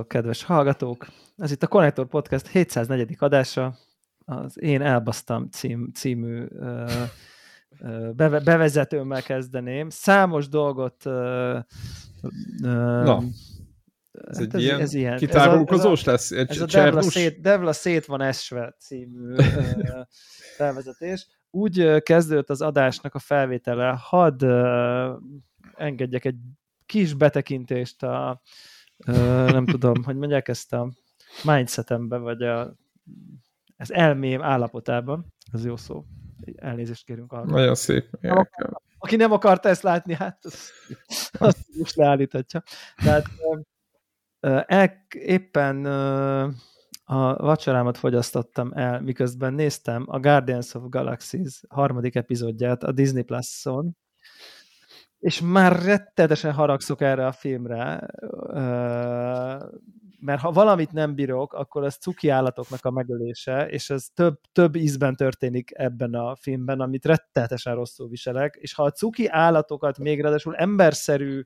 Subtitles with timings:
[0.00, 1.06] Szervusztok, kedves hallgatók!
[1.36, 3.16] Ez itt a Connector Podcast 704.
[3.18, 3.76] adása,
[4.24, 6.84] az Én elbasztam cím, című ö,
[7.80, 9.90] ö, beve, bevezetőmmel kezdeném.
[9.90, 11.58] Számos dolgot ö,
[12.62, 13.22] ö, Na,
[14.12, 16.30] ez hát egy ez, ilyen, ez ilyen kitárulkozós lesz?
[16.30, 19.34] Egy ez a Devla szét, Devla szét van esve című
[20.56, 21.26] felvezetés.
[21.50, 24.44] Úgy kezdődött az adásnak a felvétele, hadd
[25.74, 26.36] engedjek egy
[26.86, 28.40] kis betekintést a
[29.46, 30.92] nem tudom, hogy mondják ezt a
[31.44, 32.76] mindsetembe, vagy a,
[33.76, 35.34] az elmém állapotában.
[35.52, 36.04] Ez jó szó.
[36.56, 37.44] Elnézést kérünk arra.
[37.44, 38.18] Nagyon szép.
[38.98, 40.72] Aki nem akarta ezt látni, hát azt,
[41.38, 42.62] azt most leállíthatja.
[42.96, 43.26] Tehát
[44.66, 45.84] el, éppen
[47.04, 53.96] a vacsorámat fogyasztottam el, miközben néztem a Guardians of Galaxies harmadik epizódját a Disney Plus-on,
[55.20, 58.06] és már rettetesen haragszok erre a filmre,
[60.20, 64.76] mert ha valamit nem bírok, akkor az cuki állatoknak a megölése, és ez több, több
[64.76, 70.20] ízben történik ebben a filmben, amit rettetesen rosszul viselek, és ha a cuki állatokat még
[70.20, 71.42] ráadásul emberszerű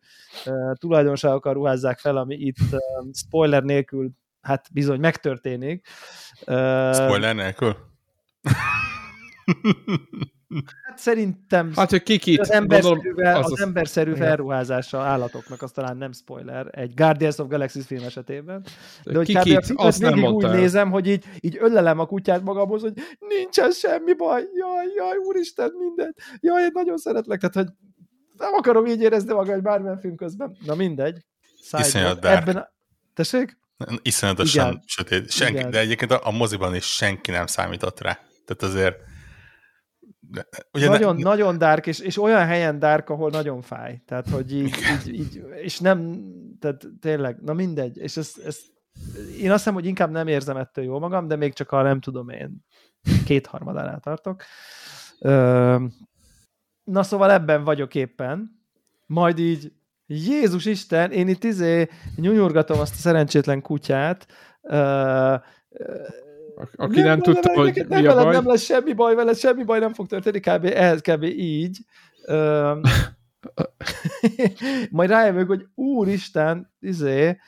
[0.72, 2.56] tulajdonságokkal ruházzák fel, ami itt
[3.12, 5.86] spoiler nélkül hát bizony megtörténik.
[6.92, 7.76] Spoiler nélkül?
[10.82, 16.12] Hát szerintem hát, hogy kikit, az emberszerű, az, az emberszerű felruházása állatoknak, az talán nem
[16.12, 18.64] spoiler, egy Guardians of Galaxy film esetében.
[19.04, 19.78] De hogy kikit, kb.
[19.80, 20.54] azt nem úgy el.
[20.54, 25.72] nézem, hogy így, így ölelem a kutyát magamhoz, hogy nincsen semmi baj, jaj, jaj, úristen,
[25.78, 27.68] mindent, jaj, én nagyon szeretlek, tehát hogy
[28.38, 30.56] nem akarom így érezni magam, hogy bármilyen film közben.
[30.64, 31.24] Na mindegy.
[31.78, 32.72] Iszonyat Ebben a...
[33.14, 33.58] Tessék?
[34.02, 34.82] Iszonyatosan Igen.
[34.86, 35.30] sötét.
[35.30, 35.70] Senki, Igen.
[35.70, 38.18] De egyébként a, a moziban is senki nem számított rá.
[38.44, 38.96] Tehát azért
[40.72, 44.02] Ugye nagyon, ne, nagyon dark, és, és olyan helyen dark, ahol nagyon fáj.
[44.06, 44.74] Tehát, hogy így,
[45.06, 46.24] így, így és nem,
[46.60, 48.58] tehát tényleg, na mindegy, és ez, ez,
[49.40, 52.00] én azt hiszem, hogy inkább nem érzem ettől jól magam, de még csak a nem
[52.00, 52.64] tudom én
[53.24, 54.42] kétharmadánál tartok.
[56.84, 58.62] Na szóval ebben vagyok éppen,
[59.06, 59.72] majd így
[60.06, 64.26] Jézus Isten, én itt izé nyújurgatom azt a szerencsétlen kutyát,
[66.76, 68.32] aki nem, nem tudta, nem, hogy mi a baj.
[68.32, 70.64] Nem lesz semmi baj vele, semmi baj nem fog történni, kb.
[70.64, 71.22] ehhez kb.
[71.22, 71.78] így.
[74.90, 77.38] majd rájövök, hogy úristen, izé,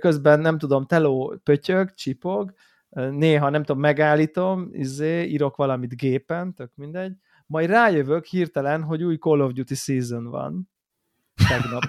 [0.00, 2.54] közben nem tudom, teló pötyög, csipog,
[3.10, 7.12] néha nem tudom, megállítom, izé, írok valamit gépen, tök mindegy,
[7.46, 10.68] majd rájövök hirtelen, hogy új Call of Duty season van,
[11.48, 11.82] tegnap,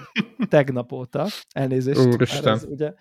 [0.48, 1.26] tegnap óta.
[1.52, 2.00] Elnézést.
[2.00, 2.52] Úristen.
[2.52, 2.92] Ez, ugye.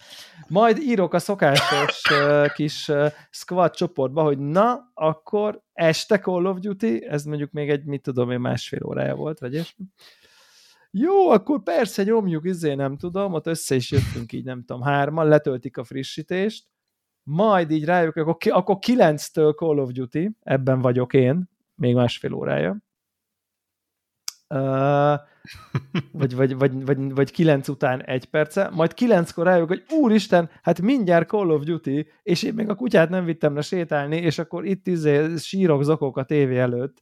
[0.47, 6.59] Majd írok a szokásos uh, kis uh, squad csoportba, hogy na, akkor este Call of
[6.59, 9.75] Duty, ez mondjuk még egy, mit tudom én, másfél órája volt, vagy és
[10.91, 15.27] jó, akkor persze nyomjuk, izé nem tudom, ott össze is jöttünk így, nem tudom, hárman,
[15.27, 16.67] letöltik a frissítést,
[17.23, 22.77] majd így rájuk, akkor, akkor 9-től Call of Duty, ebben vagyok én, még másfél órája.
[26.11, 30.81] Vagy, vagy, vagy, vagy, vagy kilenc után egy perce, majd kilenckor rájövök, hogy úristen, hát
[30.81, 34.65] mindjárt Call of Duty, és én még a kutyát nem vittem le sétálni, és akkor
[34.65, 36.97] itt izé sírok, zokok a tévé előtt.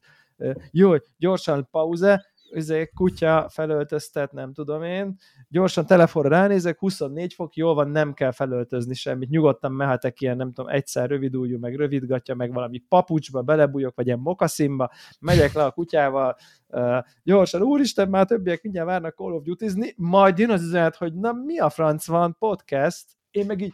[0.70, 5.16] Jó, gyorsan pauze, izé, kutya felöltöztet, nem tudom én,
[5.48, 10.52] gyorsan telefonra ránézek, 24 fok, jól van, nem kell felöltözni semmit, nyugodtan mehetek ilyen, nem
[10.52, 14.90] tudom, egyszer rövidújú, meg rövidgatja, meg valami papucsba belebújok, vagy ilyen mokaszimba,
[15.20, 16.36] megyek le a kutyával,
[16.68, 21.14] uh, gyorsan, úristen, már többiek mindjárt várnak Call of Duty-zni, majd jön az üzenet, hogy
[21.14, 23.72] na mi a franc van, podcast, én meg így,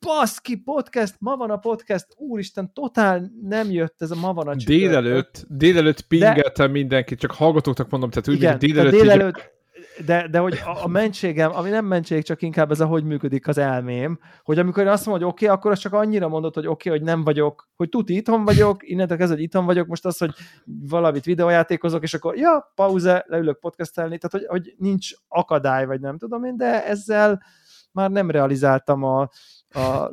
[0.00, 4.56] baszki, podcast, ma van a podcast, úristen, totál nem jött ez a ma van a
[4.56, 4.86] csütörtök.
[4.86, 6.72] Délelőtt, délelőtt pingeltem de...
[6.72, 10.04] mindenki, csak hallgatóknak mondom, tehát úgy, Igen, délelőtt, délelőtt így...
[10.04, 13.48] de, de hogy a, a mentségem, ami nem mentség, csak inkább ez a hogy működik
[13.48, 16.54] az elmém, hogy amikor én azt mondom, hogy oké, okay, akkor az csak annyira mondod,
[16.54, 19.86] hogy oké, okay, hogy nem vagyok, hogy tuti itthon vagyok, innentől kezdve, hogy itthon vagyok,
[19.86, 20.30] most az, hogy
[20.64, 26.18] valamit videójátékozok, és akkor ja, pauze, leülök podcastelni, tehát hogy, hogy nincs akadály, vagy nem
[26.18, 27.42] tudom én, de ezzel
[27.92, 29.28] már nem realizáltam a,
[29.70, 30.10] a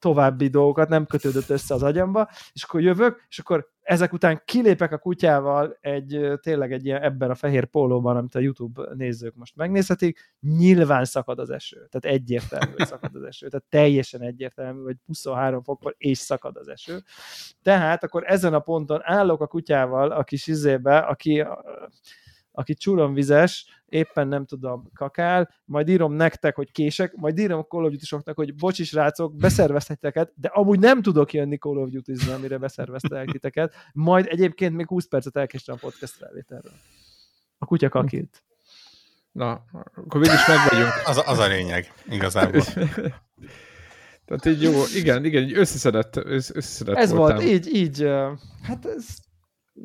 [0.00, 4.92] további dolgokat, nem kötődött össze az agyamba, és akkor jövök, és akkor ezek után kilépek
[4.92, 9.56] a kutyával egy, tényleg egy ilyen ebben a fehér pólóban, amit a YouTube nézők most
[9.56, 11.86] megnézhetik, nyilván szakad az eső.
[11.90, 13.48] Tehát egyértelmű, hogy szakad az eső.
[13.48, 17.02] Tehát teljesen egyértelmű, hogy 23 fokban és szakad az eső.
[17.62, 21.44] Tehát akkor ezen a ponton állok a kutyával a kis izébe, aki
[22.52, 27.84] aki csuromvizes, éppen nem tudom, kakál, majd írom nektek, hogy kések, majd írom a Call
[27.84, 32.58] of Duty-soknak, hogy bocsi srácok, beszervezheteket, de amúgy nem tudok jönni Call of Duty-zni, amire
[32.58, 36.72] beszerveztek titeket, majd egyébként még 20 percet elkéstem a podcast felvételről.
[37.58, 38.42] A kutya kakilt.
[39.32, 39.64] Na,
[39.94, 40.90] akkor végig is meg vagyunk.
[41.04, 42.62] Az, az a lényeg, igazából.
[44.24, 47.36] Tehát így jó, igen, igen, így összeszedett, összeszedett Ez voltál.
[47.36, 48.02] volt, így, így,
[48.62, 49.06] hát ez,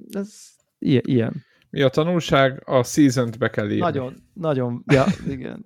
[0.10, 0.34] ez
[0.80, 1.46] ilyen.
[1.76, 2.62] Mi a tanulság?
[2.66, 3.80] A season be kell írni.
[3.80, 5.66] Nagyon, nagyon, ja, igen.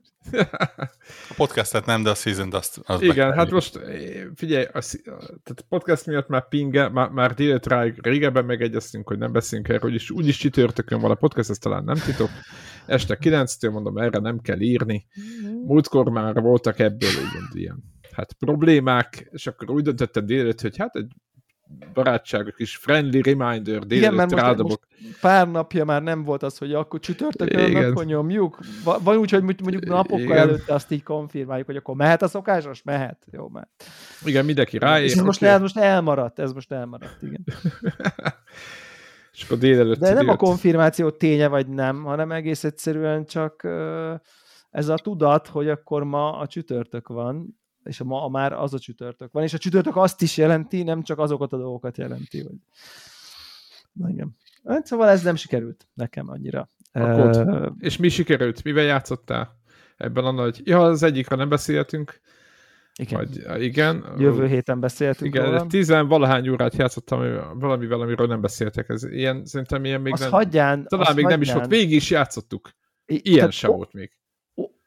[1.29, 4.79] A podcastet nem, de a season azt, azt Igen, hát most eh, figyelj, a,
[5.43, 9.81] tehát podcast miatt már pinge, már, már délőtt rá régebben megegyeztünk, hogy nem beszélünk erről,
[9.81, 12.29] hogy is, úgyis csütörtökön van a podcast, ez talán nem titok.
[12.85, 15.07] Este 9-től mondom, erre nem kell írni.
[15.65, 17.09] Múltkor már voltak ebből
[17.53, 21.11] ilyen hát problémák, és akkor úgy döntöttem délőtt, hogy hát egy
[21.93, 24.79] barátságos kis friendly reminder Igen, mert most, most
[25.21, 27.91] pár napja már nem volt az, hogy akkor csütörtökön, Igen.
[27.91, 28.59] akkor nyomjuk.
[28.83, 30.37] Van úgy, hogy mondjuk napokkal Igen.
[30.37, 32.83] előtte azt így konfirmáljuk, hogy akkor mehet a szokásos?
[32.83, 33.25] Mehet.
[33.31, 33.69] Jó, mehet.
[34.25, 35.03] Igen, mindenki ráér.
[35.03, 37.43] És ez most, el, most elmaradt, ez most elmaradt, igen.
[39.33, 39.99] és akkor délelőtt.
[39.99, 43.67] De nem a konfirmáció ténye vagy nem, hanem egész egyszerűen csak
[44.69, 47.59] ez a tudat, hogy akkor ma a csütörtök van,
[47.89, 50.83] és a ma a már az a csütörtök van, és a csütörtök azt is jelenti,
[50.83, 52.57] nem csak azokat a dolgokat jelenti, hogy
[53.93, 54.35] Na igen.
[54.65, 56.69] Hát, szóval ez nem sikerült nekem annyira.
[56.93, 58.63] Uh, és mi sikerült?
[58.63, 59.59] Mivel játszottál
[59.97, 60.61] ebben a nagy...
[60.63, 62.21] Ja, az egyikre nem beszéltünk.
[62.99, 63.19] Igen.
[63.19, 64.05] Vagy, igen.
[64.17, 65.65] Jövő héten beszéltünk Igen, róla.
[65.65, 67.19] tizen valahány órát játszottam
[67.59, 68.89] valamivel, amiről nem beszéltek.
[68.89, 70.31] Ez ilyen, szerintem ilyen még azt nem...
[70.31, 71.31] Hagyján, talán még hagyján.
[71.31, 71.67] nem is volt.
[71.67, 72.71] Végig is játszottuk.
[73.05, 74.18] Ilyen sem volt még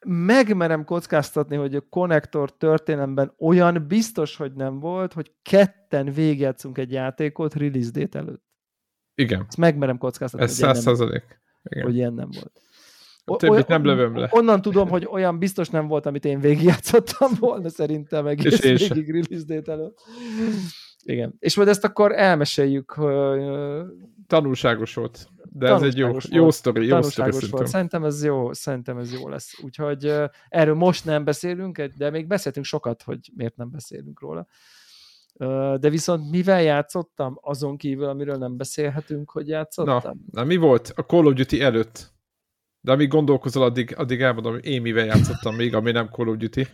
[0.07, 6.93] megmerem kockáztatni, hogy a konnektor történelemben olyan biztos, hogy nem volt, hogy ketten végigjátszunk egy
[6.93, 8.45] játékot release date előtt.
[9.15, 9.45] Igen.
[9.49, 10.47] Ezt megmerem kockáztatni.
[10.47, 11.41] Ez száz százalék.
[11.83, 12.61] Hogy ilyen nem volt.
[13.25, 14.29] A többit nem lövöm le.
[14.31, 19.45] Onnan tudom, hogy olyan biztos nem volt, amit én végigjátszottam volna szerintem egész végig release
[19.47, 19.99] date előtt.
[21.03, 21.35] Igen.
[21.39, 22.91] És majd ezt akkor elmeséljük.
[22.91, 23.41] Hogy...
[24.27, 25.29] Tanulságos volt.
[25.55, 27.67] De ez egy jó, jó sztori, jó sztori volt.
[27.67, 29.59] Szerintem ez jó, szerintem ez jó lesz.
[29.63, 30.15] Úgyhogy
[30.49, 34.47] erről most nem beszélünk, de még beszéltünk sokat, hogy miért nem beszélünk róla.
[35.79, 40.25] De viszont mivel játszottam, azon kívül, amiről nem beszélhetünk, hogy játszottam?
[40.31, 42.13] Na, na mi volt a Call of Duty előtt?
[42.81, 46.37] De amíg gondolkozol, addig, addig elmondom, hogy én mivel játszottam még, ami nem Call of
[46.37, 46.67] Duty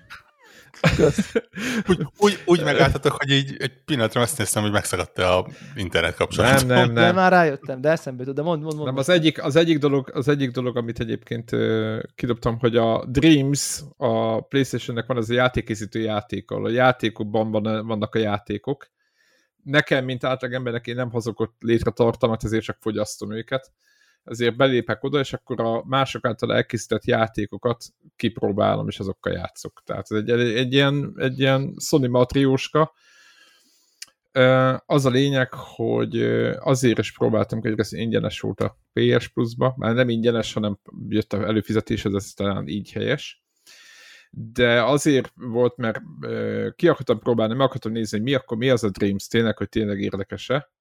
[1.89, 6.51] úgy, úgy, úgy megálltatok, hogy így egy pillanatra azt néztem, hogy megszakadt a internet kapcsolat.
[6.51, 6.95] Nem, nem, nem.
[6.95, 8.87] De már rájöttem, de eszembe jutott, de mond, mond, mond.
[8.87, 13.05] Nem, az egyik, az egyik, dolog, az egyik dolog, amit egyébként uh, kidobtam, hogy a
[13.07, 18.91] Dreams, a Playstation-nek van az a játékészítő játék, ahol a játékokban van, vannak a játékok.
[19.63, 23.73] Nekem, mint átlag embernek, én nem hozok ott létre tartalmat, ezért csak fogyasztom őket
[24.29, 27.85] ezért belépek oda, és akkor a mások által elkészített játékokat
[28.17, 29.83] kipróbálom, és azokkal játszok.
[29.85, 32.93] Tehát ez egy, egy, ilyen, egy ilyen Sony matrióska.
[34.87, 36.23] Az a lényeg, hogy
[36.59, 40.79] azért is próbáltam, hogy ez ingyenes volt a PS Plus-ba, már nem ingyenes, hanem
[41.09, 43.43] jött a előfizetéshez, ez talán így helyes.
[44.31, 46.01] De azért volt, mert
[46.77, 49.69] ki akartam próbálni, meg akartam nézni, hogy mi akkor mi az a Dreams tényleg, hogy
[49.69, 50.73] tényleg érdekese.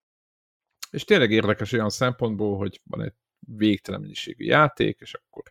[0.91, 3.13] És tényleg érdekes olyan szempontból, hogy van egy
[3.55, 5.43] végtelen mennyiségű játék, és akkor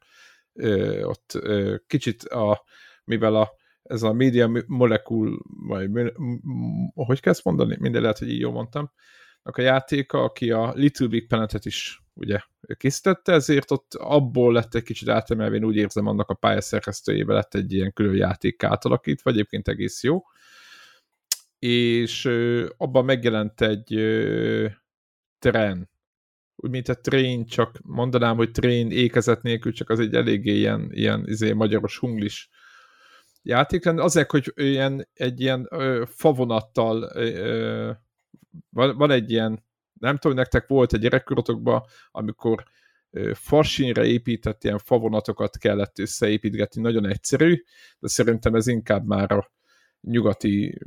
[0.52, 2.62] ö, ott ö, kicsit a,
[3.04, 3.50] mivel a,
[3.82, 5.90] ez a média molekul, vagy
[6.94, 7.76] hogy kell ezt mondani?
[7.78, 8.92] Minden lehet, hogy így jól mondtam.
[9.42, 12.40] A játéka, aki a Little Big Planet-et is ugye
[12.76, 17.54] készítette, ezért ott abból lett egy kicsit átemelve, én úgy érzem, annak a pályaszerkesztőjébe lett
[17.54, 20.22] egy ilyen külön játék átalakítva, egyébként egész jó.
[21.58, 24.66] És ö, abban megjelent egy ö,
[25.38, 25.88] úgy
[26.70, 31.24] mint a train, csak mondanám, hogy train ékezet nélkül, csak az egy eléggé ilyen, ilyen
[31.26, 32.48] izé, magyaros hunglis
[33.42, 34.02] játék lenne.
[34.02, 37.90] Azért, hogy ilyen, egy ilyen ö, favonattal ö,
[38.70, 42.64] van, van egy ilyen, nem tudom, nektek volt egy gyerekkorotokban, amikor
[43.10, 47.62] ö, farsinre épített ilyen favonatokat kellett összeépítgetni, nagyon egyszerű,
[47.98, 49.54] de szerintem ez inkább már a
[50.00, 50.78] nyugati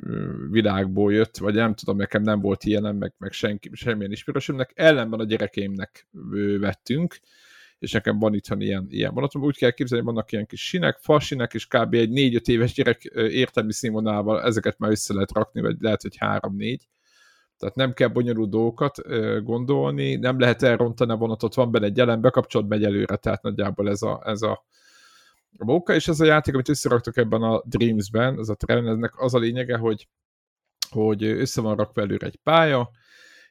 [0.49, 5.19] világból jött, vagy nem tudom, nekem nem volt ilyen, meg, meg senki, semmilyen ismerősömnek, ellenben
[5.19, 6.07] a gyerekeimnek
[6.59, 7.19] vettünk,
[7.79, 9.43] és nekem van itthon ilyen, ilyen vonatom.
[9.43, 11.93] Úgy kell képzelni, vannak ilyen kis sinek, falsinek, és kb.
[11.93, 16.87] egy négy-öt éves gyerek értelmi színvonalával ezeket már össze lehet rakni, vagy lehet, hogy három-négy.
[17.57, 19.01] Tehát nem kell bonyolult dolgokat
[19.43, 23.89] gondolni, nem lehet elrontani a vonatot, van benne egy elem, bekapcsolod, megy előre, tehát nagyjából
[23.89, 24.65] ez a, ez a,
[25.57, 29.33] a móka, és ez a játék, amit összeraktok ebben a Dreams-ben, ez a trend, az
[29.33, 30.07] a lényege, hogy,
[30.89, 32.91] hogy össze van rakva előre egy pálya,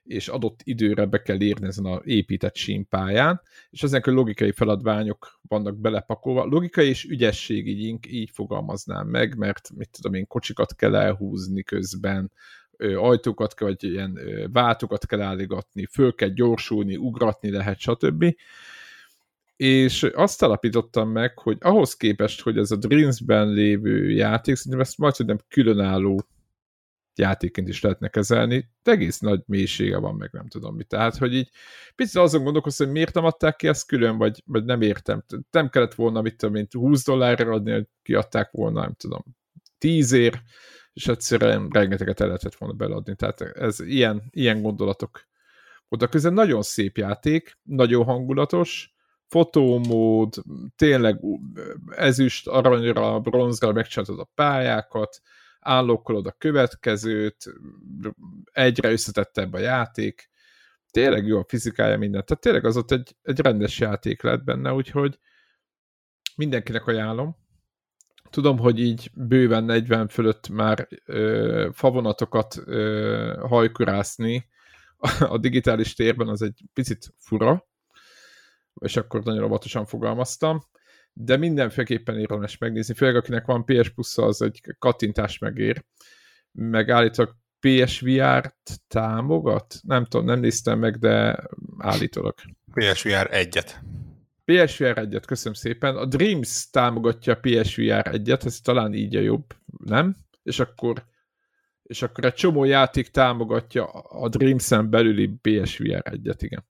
[0.02, 3.40] és adott időre be kell érni ezen a épített símpályán,
[3.70, 6.44] és ezen a logikai feladványok vannak belepakolva.
[6.44, 12.32] Logikai és ügyesség így, így fogalmaznám meg, mert mit tudom én, kocsikat kell elhúzni közben,
[12.96, 14.18] ajtókat kell, vagy ilyen
[14.52, 18.34] váltókat kell állígatni, föl kell gyorsulni, ugratni lehet, stb
[19.58, 24.98] és azt alapítottam meg, hogy ahhoz képest, hogy ez a Dreams-ben lévő játék, szerintem ezt
[24.98, 26.26] majd, hogy nem különálló
[27.14, 30.84] játéként is lehetne kezelni, de egész nagy mélysége van, meg nem tudom mi.
[30.84, 31.50] Tehát, hogy így
[31.94, 35.24] picit azon gondolkozom, hogy miért nem adták ki ezt külön, vagy, vagy nem értem.
[35.50, 39.22] Nem kellett volna, mit tudom, mint 20 dollárra adni, hogy kiadták volna, nem tudom,
[39.78, 40.42] 10 ér,
[40.92, 43.14] és egyszerűen rengeteget el lehetett volna beladni.
[43.14, 45.26] Tehát ez ilyen, ilyen gondolatok
[45.88, 48.96] oda közben nagyon szép játék, nagyon hangulatos,
[49.28, 50.34] fotómód,
[50.76, 51.20] tényleg
[51.88, 55.20] ezüst, aranyra, bronzra megcsináltad a pályákat,
[55.60, 57.44] állokkolod a következőt,
[58.52, 60.30] egyre összetettebb a játék,
[60.90, 62.24] tényleg jó a fizikája minden.
[62.24, 65.18] Tehát tényleg az ott egy, egy rendes játék lett benne, úgyhogy
[66.36, 67.36] mindenkinek ajánlom.
[68.30, 74.46] Tudom, hogy így bőven 40 fölött már ö, favonatokat ö, hajkurászni
[75.20, 77.67] a digitális térben az egy picit fura,
[78.78, 80.60] és akkor nagyon óvatosan fogalmaztam
[81.20, 85.84] de mindenféleképpen érdemes megnézni, főleg akinek van PS plus az egy kattintás megér.
[86.52, 89.74] Meg állítólag PSVR-t támogat?
[89.82, 91.44] Nem tudom, nem néztem meg, de
[91.78, 92.34] állítólag.
[92.74, 93.80] PSVR egyet.
[94.44, 95.96] PSVR egyet, köszönöm szépen.
[95.96, 99.44] A Dreams támogatja a PSVR egyet, ez talán így a jobb,
[99.84, 100.16] nem?
[100.42, 101.04] És akkor
[101.82, 106.66] és akkor egy csomó játék támogatja a Dreams-en belüli PSVR egyet, igen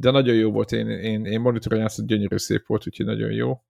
[0.00, 3.62] de nagyon jó volt, én, én, én monitoron játszom, gyönyörű szép volt, úgyhogy nagyon jó.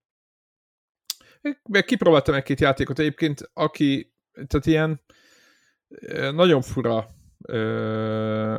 [1.69, 2.99] Meg kipróbáltam egy-két játékot.
[2.99, 5.01] Egyébként, aki, tehát ilyen
[6.33, 7.09] nagyon fura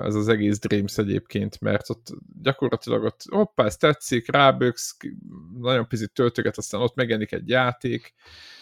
[0.03, 2.07] ez az egész Dreams egyébként, mert ott
[2.41, 4.97] gyakorlatilag ott hoppá, ez tetszik, ráböksz,
[5.59, 8.13] nagyon picit töltöget, aztán ott megjelenik egy játék,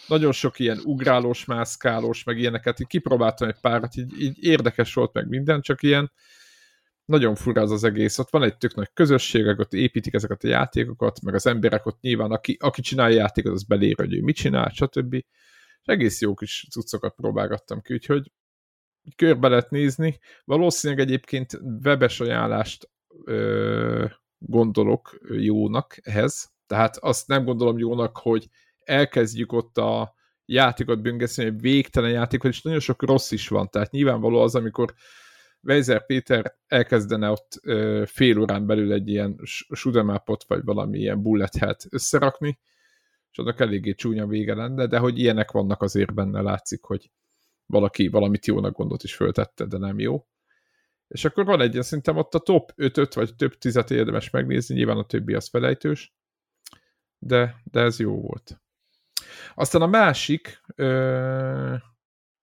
[0.07, 5.13] nagyon sok ilyen ugrálós, mászkálós, meg ilyeneket, így kipróbáltam egy párat, így, így érdekes volt
[5.13, 6.11] meg minden, csak ilyen
[7.07, 8.19] nagyon fura az az egész.
[8.19, 12.01] Ott van egy tök nagy közösség, ott építik ezeket a játékokat, meg az emberek ott
[12.01, 15.13] nyilván, aki, aki csinálja játékot, az belér, hogy ő mit csinál, stb.
[15.13, 15.23] És
[15.83, 18.31] egész jó kis cuccokat próbálgattam ki, úgyhogy
[19.15, 20.19] körbe lehet nézni.
[20.43, 22.89] Valószínűleg egyébként webes ajánlást
[23.23, 24.05] ö,
[24.37, 26.51] gondolok jónak ehhez.
[26.65, 28.47] Tehát azt nem gondolom jónak, hogy
[28.83, 30.13] elkezdjük ott a
[30.45, 33.69] játékot büngeszni, hogy végtelen játékot, és nagyon sok rossz is van.
[33.69, 34.93] Tehát nyilvánvaló az, amikor
[35.61, 39.39] Weiser Péter elkezdene ott ö, fél órán belül egy ilyen
[39.75, 42.59] shoot'em vagy valami ilyen bullet hellt összerakni,
[43.31, 47.11] és annak eléggé csúnya vége lenne, de hogy ilyenek vannak azért benne, látszik, hogy
[47.65, 50.27] valaki valamit jónak gondolt is föltette, de nem jó.
[51.07, 54.97] És akkor van egy, szerintem ott a top 5 vagy több tizet érdemes megnézni, nyilván
[54.97, 56.15] a többi az felejtős,
[57.19, 58.61] de, de ez jó volt.
[59.55, 61.75] Aztán a másik, ö,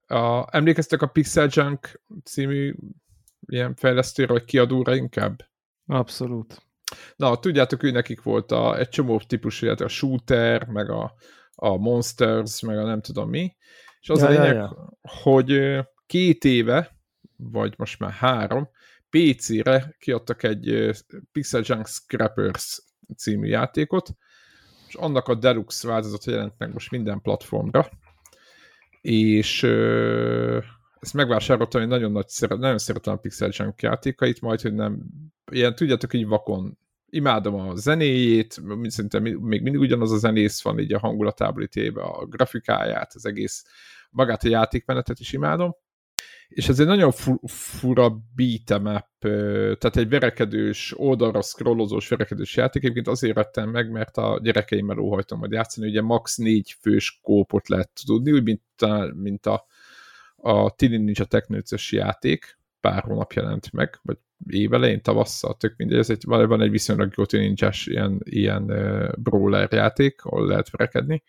[0.07, 2.75] a, emlékeztek a Pixel Junk című
[3.47, 5.49] ilyen fejlesztőre, vagy kiadóra inkább?
[5.87, 6.63] Abszolút.
[7.17, 11.15] Na, tudjátok, ő nekik volt a, egy csomó típusú, a shooter, meg a,
[11.55, 13.57] a monsters, meg a nem tudom mi,
[14.01, 14.99] és az ja, a lényeg, ja, ja.
[15.23, 16.97] hogy két éve,
[17.37, 18.69] vagy most már három,
[19.11, 20.91] PC-re kiadtak egy
[21.33, 22.83] Pixel Junk Scrappers
[23.17, 24.11] című játékot,
[24.89, 27.89] és annak a Deluxe változata jelent meg most minden platformra,
[29.01, 29.63] és
[31.05, 35.03] ezt megvásároltam, hogy nagyon, nagy szeret, nagyon szeretem a Pixel Junk játékait, majd, hogy nem,
[35.51, 36.79] ilyen tudjátok, így vakon.
[37.11, 42.27] Imádom a zenéjét, szerintem még mindig ugyanaz a zenész van így a hangulatából ítélve, a
[42.27, 43.65] grafikáját, az egész,
[44.11, 45.77] magát a játékmenetet is imádom,
[46.49, 49.31] és ez egy nagyon fu- fura beat'em up,
[49.79, 55.39] tehát egy verekedős, oldalra scrollozós verekedős játék, egyébként azért vettem meg, mert a gyerekeimmel óhajtom
[55.39, 56.37] majd játszani, ugye max.
[56.37, 59.67] négy fős kópot lehet tudni, úgy, mint a, mint a
[60.47, 66.11] a Tini Ninja Technőcös játék pár hónap jelent meg, vagy évelején, tavasszal, tök mindegy, ez
[66.11, 71.23] egy, van egy viszonylag jó Tini Ninjas ilyen, ilyen uh, brawler játék, ahol lehet verekedni,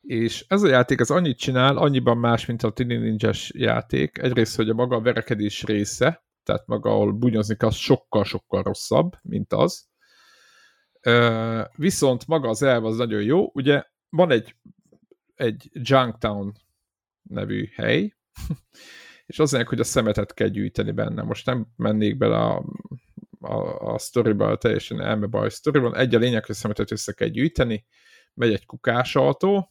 [0.00, 4.18] és ez a játék az annyit csinál, annyiban más, mint a Tini Ninjas játék.
[4.18, 9.52] Egyrészt, hogy a maga a verekedés része, tehát maga, ahol bunyozni az sokkal-sokkal rosszabb, mint
[9.52, 9.86] az.
[11.06, 13.50] Uh, viszont maga az elv az nagyon jó.
[13.54, 14.56] Ugye van egy,
[15.34, 16.52] egy Junktown
[17.32, 18.16] nevű hely,
[19.26, 21.22] és az hogy a szemetet kell gyűjteni benne.
[21.22, 22.64] Most nem mennék bele a,
[23.40, 25.96] a, a sztoriba, teljesen elmebaj sztoriban.
[25.96, 27.86] Egy a lényeg, hogy a szemetet össze kell gyűjteni,
[28.34, 29.70] megy egy kukásaltó,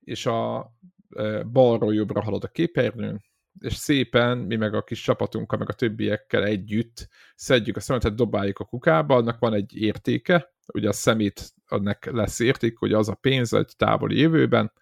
[0.00, 0.72] és a
[1.16, 3.24] e, balról jobbra halad a képernyőn,
[3.60, 8.58] és szépen mi meg a kis csapatunkkal, meg a többiekkel együtt szedjük a szemetet, dobáljuk
[8.58, 13.14] a kukába, annak van egy értéke, ugye a szemét annak lesz érték, hogy az a
[13.14, 14.72] pénz egy távoli jövőben,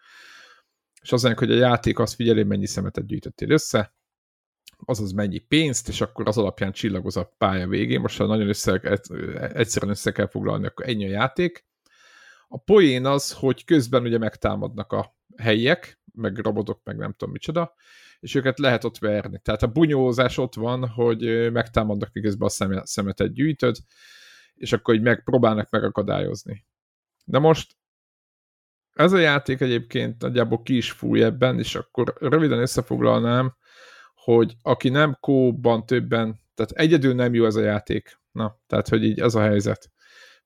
[1.03, 3.95] és az hogy a játék azt figyeli, mennyi szemetet gyűjtöttél össze,
[4.85, 8.01] azaz mennyi pénzt, és akkor az alapján csillagoz a pálya végén.
[8.01, 8.73] Most ha nagyon össze,
[9.53, 11.67] egyszerűen össze kell foglalni, akkor ennyi a játék.
[12.49, 17.75] A poén az, hogy közben ugye megtámadnak a helyiek, meg robotok, meg nem tudom micsoda,
[18.21, 19.41] és őket lehet ott verni.
[19.43, 23.77] Tehát a bunyózás ott van, hogy megtámadnak, miközben a szemetet gyűjtöd,
[24.55, 26.67] és akkor így megpróbálnak megakadályozni.
[27.25, 27.77] De most
[29.01, 33.57] ez a játék egyébként nagyjából ki is fúj ebben, és akkor röviden összefoglalnám,
[34.15, 38.21] hogy aki nem kóban többen, tehát egyedül nem jó ez a játék.
[38.33, 39.91] Na, tehát, hogy így ez a helyzet.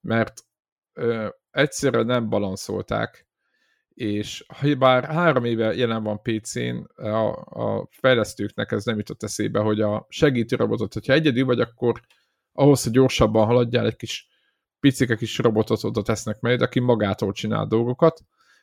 [0.01, 0.41] Mert
[0.93, 3.27] ö, egyszerre nem balanszolták,
[3.93, 4.45] és
[4.77, 10.05] bár három éve jelen van PC-n, a, a fejlesztőknek ez nem jutott eszébe, hogy a
[10.09, 12.01] segítő robotot, hogyha egyedül vagy, akkor
[12.51, 14.27] ahhoz, hogy gyorsabban haladjál, egy kis
[14.79, 18.21] picike kis robotot oda tesznek majd, aki magától csinál dolgokat,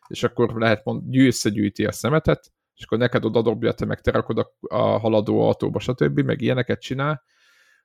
[0.09, 4.11] és akkor lehet mond, összegyűjti a szemetet, és akkor neked oda dobja, te meg te
[4.11, 7.23] rakod a, a haladó autóba, stb., meg ilyeneket csinál,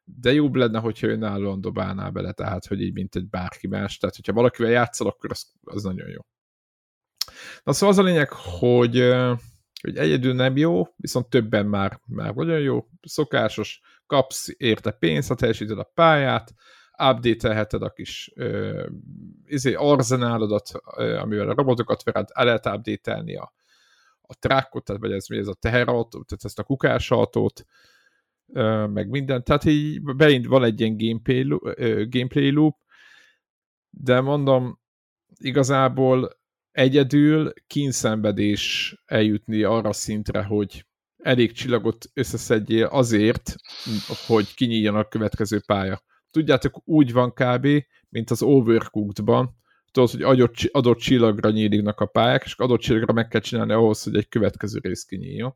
[0.03, 4.15] de jobb lenne, hogyha önállóan dobálná bele, tehát, hogy így mint egy bárki más, tehát
[4.15, 6.21] hogyha valakivel játszol, akkor az, az nagyon jó.
[7.63, 9.13] Na szóval az a lényeg, hogy,
[9.81, 15.35] hogy egyedül nem jó, viszont többen már, már nagyon jó, szokásos, kapsz érte pénzt, ha
[15.35, 16.53] teljesíted a pályát,
[16.97, 18.89] update-elheted a kis uh,
[19.45, 23.53] izé, arzenálodat, uh, amivel a robotokat vered, el lehet update a,
[24.21, 27.65] a trákkot, tehát vagy ez, ez a teherautó, tehát ezt a kukásautót,
[28.45, 29.43] uh, meg minden.
[29.43, 32.77] Tehát így beint van egy ilyen gameplay, uh, gameplay loop,
[33.89, 34.79] de mondom,
[35.37, 36.37] igazából
[36.71, 40.85] egyedül kínszenvedés eljutni arra szintre, hogy
[41.17, 43.55] elég csillagot összeszedjél azért,
[44.27, 46.01] hogy kinyíljon a következő pálya.
[46.37, 47.67] Tudjátok, úgy van kb.,
[48.09, 49.57] mint az Overcooked-ban,
[49.91, 54.03] tudod, hogy adott, adott csillagra nyíliknak a pályák, és adott csillagra meg kell csinálni ahhoz,
[54.03, 55.55] hogy egy következő rész kinyíljon.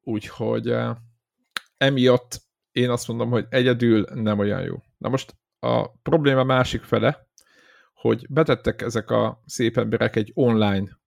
[0.00, 0.96] Úgyhogy eh,
[1.76, 2.42] emiatt
[2.72, 4.76] én azt mondom, hogy egyedül nem olyan jó.
[4.98, 7.28] Na most a probléma másik fele,
[7.94, 11.00] hogy betettek ezek a szép emberek egy online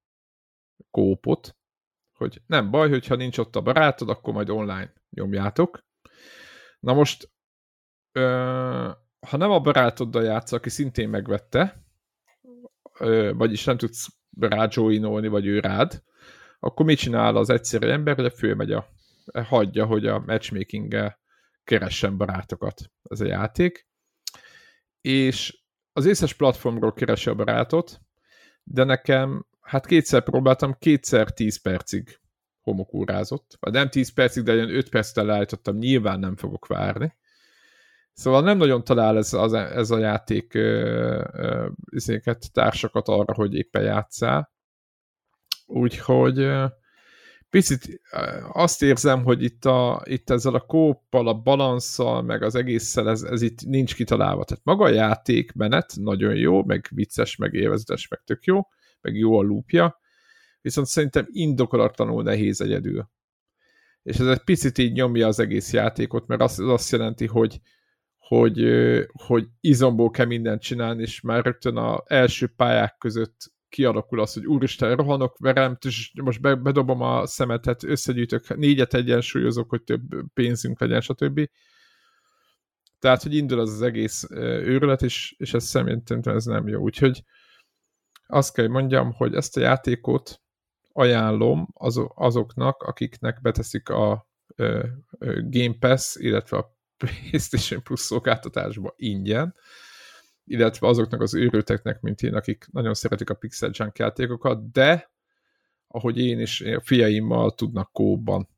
[0.92, 1.58] kópot,
[2.12, 5.86] hogy nem baj, hogyha nincs ott a barátod, akkor majd online nyomjátok.
[6.80, 7.33] Na most,
[8.14, 8.90] ö,
[9.28, 11.84] ha nem a barátoddal játsz, aki szintén megvette,
[13.00, 14.08] ö, vagyis nem tudsz
[14.40, 16.04] rájoinolni, vagy ő rád,
[16.60, 18.88] akkor mit csinál az egyszerű ember, hogy fölmegy a,
[19.44, 21.16] hagyja, hogy a matchmaking
[21.64, 23.88] keressen barátokat ez a játék.
[25.02, 25.62] És
[25.94, 28.02] az összes platformról keresi a barátot,
[28.64, 32.20] de nekem, hát kétszer próbáltam, kétszer 10 percig
[32.62, 33.58] homokúrázott.
[33.60, 37.16] Vagy nem 10 percig, de olyan 5 perctel leállítottam, nyilván nem fogok várni.
[38.14, 40.58] Szóval nem nagyon talál ez, az, ez a játék
[41.90, 44.52] izéket, társakat arra, hogy éppen játszál.
[45.66, 46.50] Úgyhogy
[47.54, 48.02] picit
[48.52, 53.22] azt érzem, hogy itt, a, itt ezzel a kóppal, a balanszal, meg az egésszel ez,
[53.22, 54.44] ez itt nincs kitalálva.
[54.44, 58.68] Tehát maga a játékmenet nagyon jó, meg vicces, meg élvezetes, meg tök jó,
[59.02, 60.00] meg jó a lúpja,
[60.62, 63.10] viszont szerintem indokolatlanul nehéz egyedül.
[64.04, 67.62] És ez egy picit így nyomja az egész játékot, mert az, az azt jelenti, hogy,
[68.40, 68.66] hogy,
[69.12, 74.46] hogy izomból kell mindent csinálni, és már rögtön az első pályák között kialakul az, hogy
[74.46, 80.02] úristen, rohanok, verem, és most bedobom a szemetet, összegyűjtök, négyet egyensúlyozok, hogy több
[80.34, 81.50] pénzünk legyen, stb.
[83.00, 86.82] Tehát, hogy indul az az egész őrület, és, és ez szerintem ez nem jó.
[86.82, 87.24] Úgyhogy
[88.28, 90.42] azt kell, hogy mondjam, hogy ezt a játékot
[90.94, 91.68] ajánlom
[92.14, 94.28] azoknak, akiknek beteszik a
[95.50, 96.74] Game Pass, illetve a
[97.06, 99.56] PlayStation Plus szolgáltatásba ingyen,
[100.46, 105.12] illetve azoknak az őrülteknek, mint én, akik nagyon szeretik a Pixel Junk játékokat, de
[105.88, 108.50] ahogy én is, a fiaimmal tudnak kóban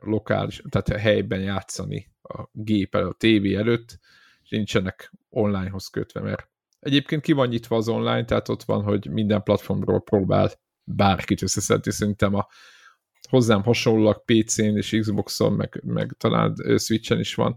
[0.00, 3.98] lokális, tehát a helyben játszani a gép a tévé előtt,
[4.42, 6.48] és nincsenek onlinehoz kötve, mert
[6.80, 10.50] egyébként ki van nyitva az online, tehát ott van, hogy minden platformról próbál
[10.84, 12.46] bárkit összeszedni, szerintem a
[13.28, 17.56] hozzám hasonlóak PC-n és Xbox-on, meg, meg talán Switch-en is van,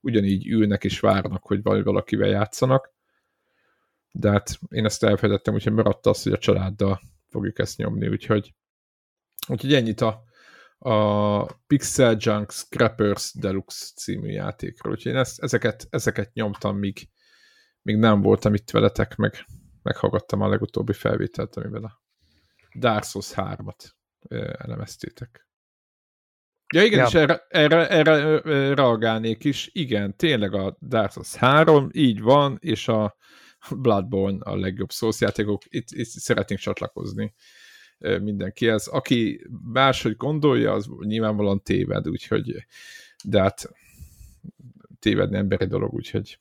[0.00, 2.92] ugyanígy ülnek és várnak, hogy valakivel játszanak.
[4.12, 8.54] De hát én ezt elfelejtettem, úgyhogy maradt az, hogy a családdal fogjuk ezt nyomni, úgyhogy,
[9.48, 10.24] úgyhogy ennyit a,
[10.78, 14.92] a Pixel Junk Scrappers Deluxe című játékról.
[14.92, 17.08] Úgyhogy én ezt, ezeket, ezeket nyomtam, míg,
[17.82, 19.46] míg nem voltam itt veletek, meg
[19.82, 22.00] meghallgattam a legutóbbi felvételt, amiben a
[22.78, 23.90] Dark Souls 3-at
[24.58, 25.46] elemeztétek.
[26.74, 27.06] Ja igen, ja.
[27.06, 28.40] és erre, erre, erre
[28.74, 29.70] reagálnék is.
[29.72, 33.16] Igen, tényleg a Dark Souls 3, így van, és a
[33.70, 35.62] Bloodborne a legjobb Souls játékok.
[35.68, 37.34] Itt, itt szeretnénk csatlakozni
[37.98, 38.68] mindenki.
[38.68, 42.66] Ez, aki máshogy gondolja, az nyilvánvalóan téved, úgyhogy
[43.24, 43.70] de hát
[44.98, 46.40] tévedni emberi dolog, úgyhogy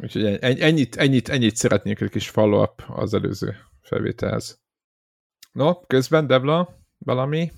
[0.00, 4.61] úgyhogy ennyit, ennyit, ennyit szeretnék egy kis follow-up az előző felvételhez.
[5.52, 7.52] No, közben, Devla, valami?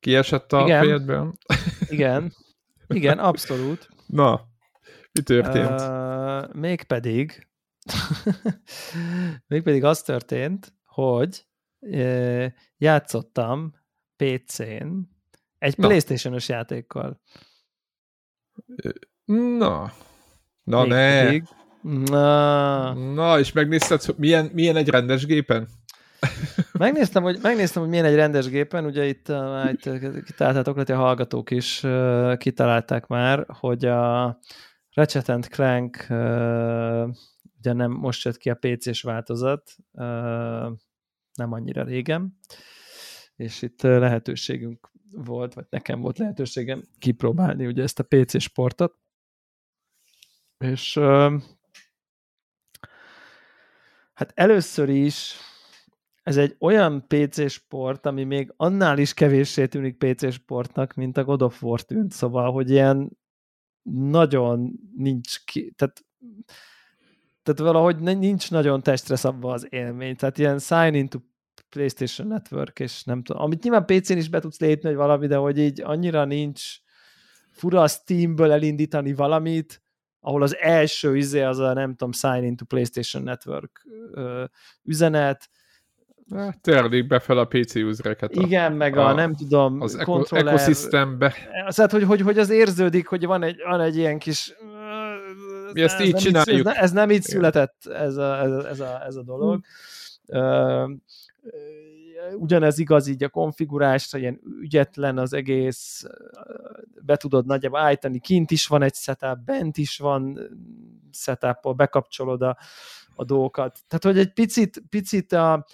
[0.00, 0.82] Kiesett a Igen.
[0.82, 1.32] fejedből?
[1.88, 2.32] Igen.
[2.86, 3.88] Igen, abszolút.
[4.06, 4.48] Na,
[5.12, 5.80] mi történt?
[5.80, 7.48] Uh, mégpedig
[9.46, 11.46] mégpedig az történt, hogy
[11.78, 13.74] uh, játszottam
[14.16, 15.16] PC-n
[15.58, 15.86] egy Na.
[15.86, 17.20] Playstation-os játékkal.
[19.58, 19.92] Na.
[20.62, 21.44] Na mégpedig,
[21.82, 21.90] ne.
[21.90, 22.92] Na.
[22.94, 25.68] Na, és megnézted, milyen, milyen egy rendes gépen?
[26.72, 30.96] Megnéztem, hogy, megnéztem, hogy milyen egy rendes gépen, ugye itt, uh, itt kitaláltátok, lehet, a
[30.96, 34.38] hallgatók is uh, kitalálták már, hogy a
[34.92, 37.08] Ratchet Clank uh,
[37.58, 40.72] ugye nem most jött ki a PC-s változat, uh,
[41.34, 42.38] nem annyira régen,
[43.36, 48.94] és itt lehetőségünk volt, vagy nekem volt lehetőségem kipróbálni ugye ezt a PC sportot,
[50.58, 51.42] és uh,
[54.14, 55.36] hát először is
[56.28, 61.24] ez egy olyan PC sport, ami még annál is kevéssé tűnik PC sportnak, mint a
[61.24, 63.18] God of War tűnt, szóval, hogy ilyen
[63.90, 66.04] nagyon nincs ki, tehát,
[67.42, 71.18] tehát valahogy nincs nagyon testre szabva az élmény, tehát ilyen sign into
[71.68, 75.36] PlayStation Network, és nem tudom, amit nyilván PC-n is be tudsz lépni, hogy valami, de
[75.36, 76.76] hogy így annyira nincs
[77.52, 79.82] fura Steamből elindítani valamit,
[80.20, 83.86] ahol az első izé az a nem tudom, sign into PlayStation Network
[84.82, 85.48] üzenet,
[86.60, 88.34] Törlik be fel a PC usereket.
[88.34, 90.46] Igen, meg a, a nem tudom, az kontroller.
[90.46, 91.34] ekoszisztembe.
[91.68, 94.54] Tehát, hogy, hogy, hogy az érződik, hogy van egy, van egy ilyen kis
[95.72, 96.66] mi ezt így csináljuk.
[96.66, 99.64] Ez, ez nem így született ez a, ez a, ez a, ez a dolog.
[100.26, 101.02] Hmm.
[102.36, 106.04] ugyanez igaz így a konfigurásra, ilyen ügyetlen az egész,
[107.02, 110.38] be tudod nagyjából állítani, kint is van egy setup, bent is van
[111.12, 112.56] setup bekapcsolod a,
[113.14, 113.78] a dolgokat.
[113.88, 115.66] Tehát, hogy egy picit, picit a,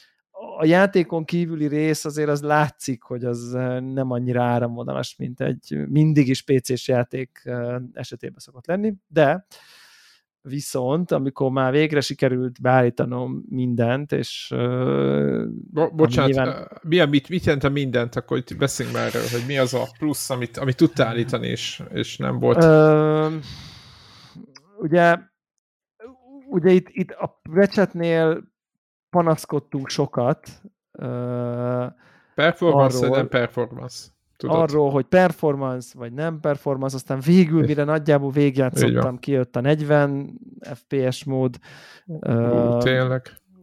[0.58, 6.28] a játékon kívüli rész azért az látszik, hogy az nem annyira áramvonalas, mint egy mindig
[6.28, 7.50] is PC-s játék
[7.92, 9.46] esetében szokott lenni, de
[10.48, 14.54] viszont, amikor már végre sikerült beállítanom mindent, és...
[15.70, 16.80] Bo- bocsánat, nyilván...
[16.82, 18.16] milyen, mit, mit jelent a mindent?
[18.16, 21.82] Akkor itt beszéljünk már erről, hogy mi az a plusz, amit, amit tudtál állítani, és,
[21.92, 22.64] és nem volt...
[22.64, 23.36] Ö,
[24.78, 25.18] ugye,
[26.50, 28.53] ugye itt, itt a Ratchetnél
[29.14, 30.48] panaszkodtunk sokat.
[30.92, 31.86] Uh,
[32.34, 34.06] performance arról, nem performance.
[34.36, 34.56] Tudod?
[34.56, 40.40] Arról, hogy performance vagy nem performance, aztán végül, mire nagyjából végigjátszottam, kijött a 40
[40.74, 41.56] FPS mód.
[42.06, 43.22] Uh, tényleg,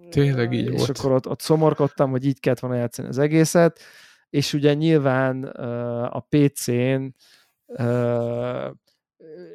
[0.10, 0.90] tényleg így és volt.
[0.90, 3.80] És akkor ott, ott szomorkodtam, hogy így kellett volna játszani az egészet,
[4.30, 7.16] és ugye nyilván uh, a PC-n
[7.66, 8.70] uh,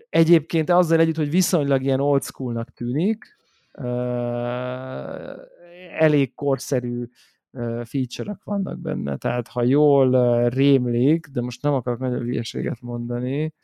[0.09, 3.37] egyébként azzal együtt, hogy viszonylag ilyen old schoolnak tűnik,
[5.98, 7.04] elég korszerű
[7.85, 13.54] feature-ok vannak benne, tehát ha jól rémlik, de most nem akarok nagyon hülyeséget mondani,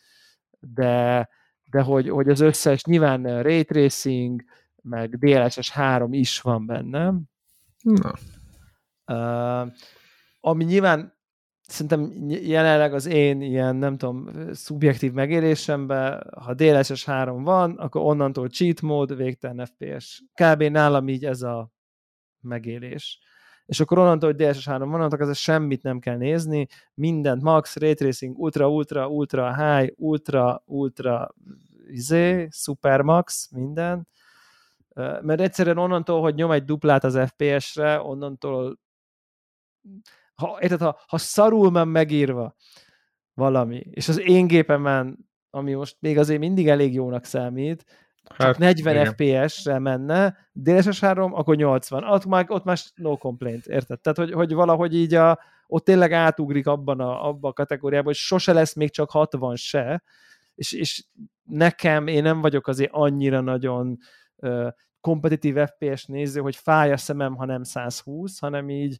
[0.60, 1.28] de,
[1.64, 4.44] de hogy, hogy az összes, nyilván Ray Tracing,
[4.82, 7.14] meg DLSS 3 is van benne.
[7.82, 8.12] Na.
[9.06, 9.72] Uh,
[10.40, 11.14] ami nyilván
[11.60, 18.48] szerintem jelenleg az én ilyen, nem tudom, szubjektív megélésemben, ha DLSS 3 van, akkor onnantól
[18.48, 20.22] cheat mód, végtelen FPS.
[20.34, 20.62] Kb.
[20.62, 21.70] nálam így ez a
[22.42, 23.18] megélés.
[23.66, 27.76] És akkor onnantól, hogy DLSS 3 van, onnantól ez semmit nem kell nézni, mindent max,
[27.76, 31.34] ray tracing, ultra, ultra, ultra, high, ultra, ultra,
[31.86, 34.08] izé, super max, minden.
[35.20, 38.78] Mert egyszerűen onnantól, hogy nyom egy duplát az FPS-re, onnantól
[40.34, 42.54] ha, érted, ha, ha szarul men megírva
[43.34, 47.84] valami, és az én gépemen, ami most még azért mindig elég jónak számít,
[48.36, 52.04] hát, 40 FPS-re menne, DLSS 3, akkor 80.
[52.04, 54.00] Ott már, ott már no complaint, érted?
[54.00, 58.14] Tehát, hogy, hogy valahogy így a, ott tényleg átugrik abban a, abban a kategóriában, hogy
[58.14, 60.02] sose lesz még csak 60 se,
[60.54, 61.04] és, és
[61.42, 63.98] nekem, én nem vagyok azért annyira nagyon
[64.36, 64.68] uh,
[65.00, 68.98] kompetitív FPS néző, hogy fáj a szemem, ha nem 120, hanem így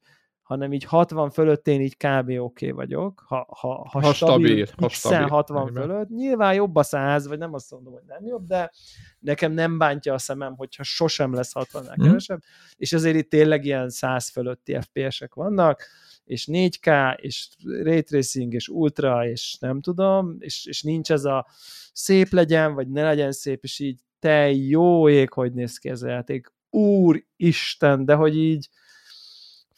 [0.52, 2.28] hanem így 60 fölött én így kb.
[2.28, 3.24] oké okay vagyok.
[3.26, 5.82] Ha, ha, ha, ha stabil, stabil, ha stabil 60 Ennyiben.
[5.82, 8.72] fölött, nyilván jobb a 100, vagy nem azt mondom, hogy nem jobb, de
[9.18, 12.04] nekem nem bántja a szemem, hogyha sosem lesz 60-nál hmm.
[12.04, 12.40] kevesebb,
[12.76, 15.82] és ezért itt tényleg ilyen 100 fölötti FPS-ek vannak,
[16.24, 17.48] és 4K, és
[17.82, 21.46] Ray Tracing, és Ultra, és nem tudom, és, és nincs ez a
[21.92, 26.02] szép legyen, vagy ne legyen szép, és így te jó ég, hogy néz ki ez
[26.02, 26.52] a játék.
[26.70, 28.68] Úristen, de hogy így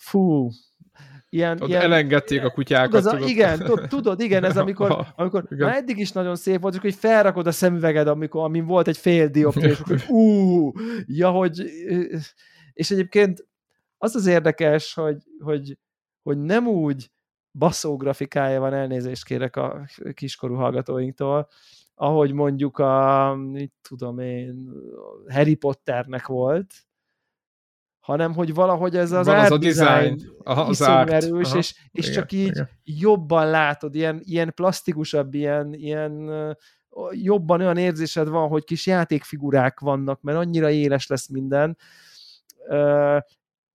[0.05, 0.51] fú,
[1.29, 3.03] ilyen, Ott ilyen, elengedték a kutyákat.
[3.03, 5.67] Tudod, a, igen, tudod, igen, ez amikor, amikor igen.
[5.67, 9.29] már eddig is nagyon szép volt, hogy felrakod a szemüveged, amikor, amin volt egy fél
[9.29, 10.73] dioptria, és akkor ú,
[11.07, 11.71] ja, hogy
[12.73, 13.47] és egyébként
[13.99, 15.79] az az érdekes, hogy, hogy,
[16.23, 17.11] hogy nem úgy
[17.59, 21.49] baszó grafikája van, elnézést kérek a kiskorú hallgatóinktól,
[21.95, 24.69] ahogy mondjuk a, mit tudom én,
[25.29, 26.75] Harry Potternek volt,
[28.05, 31.11] hanem hogy valahogy ez az, art az a design, az art.
[31.11, 32.69] erős, Aha, és, és igen, csak így igen.
[32.85, 36.31] jobban látod, ilyen, ilyen plastikusabb, ilyen, ilyen
[37.11, 41.79] jobban olyan érzésed van, hogy kis játékfigurák vannak, mert annyira éles lesz minden.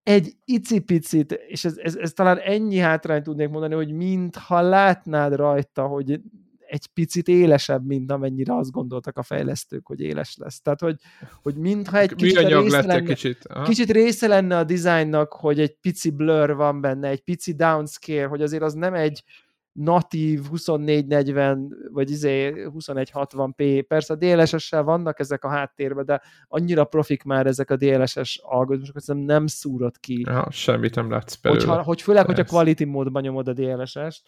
[0.04, 5.88] Egy icipicit, és ez, ez, ez talán ennyi hátrányt tudnék mondani, hogy mintha látnád rajta,
[5.88, 6.22] hogy
[6.70, 10.62] egy picit élesebb, mint amennyire azt gondoltak a fejlesztők, hogy éles lesz.
[10.62, 10.96] Tehát, hogy,
[11.42, 13.48] hogy mintha egy kicsit része, lenne, kicsit.
[13.64, 18.42] kicsit része lenne a dizájnnak, hogy egy pici blur van benne, egy pici downscale, hogy
[18.42, 19.24] azért az nem egy
[19.72, 23.86] natív 2440 vagy izé 2160p.
[23.88, 28.98] Persze a DLSS-sel vannak ezek a háttérben, de annyira profik már ezek a DLSS algoritmusok,
[29.06, 30.24] hogy nem szúrod ki.
[30.28, 31.66] Ja, semmit nem látsz belőle.
[31.66, 32.42] Hogyha, hogy főleg, Persze.
[32.42, 34.22] hogyha quality módban nyomod a DLSS-t.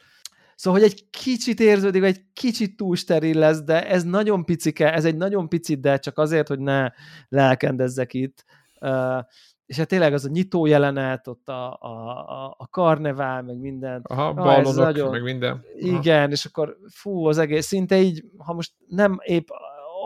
[0.62, 5.06] Szóval, hogy egy kicsit érződik, egy kicsit túl steril lesz, de ez nagyon picike, ez
[5.06, 6.90] egy nagyon picit, de csak azért, hogy ne
[7.30, 8.46] lelkendezzek itt.
[8.82, 9.20] Uh,
[9.66, 14.02] és hát tényleg az a nyitó jelenet, ott a, a, a karnevál, meg minden.
[14.04, 15.52] Aha, ah, ballonok, nagyon, meg minden.
[15.52, 15.98] Aha.
[15.98, 19.48] Igen, és akkor fú, az egész, szinte így, ha most nem épp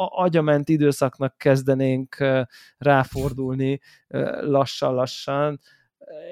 [0.10, 2.24] agyament időszaknak kezdenénk
[2.78, 3.80] ráfordulni
[4.42, 5.60] lassan-lassan,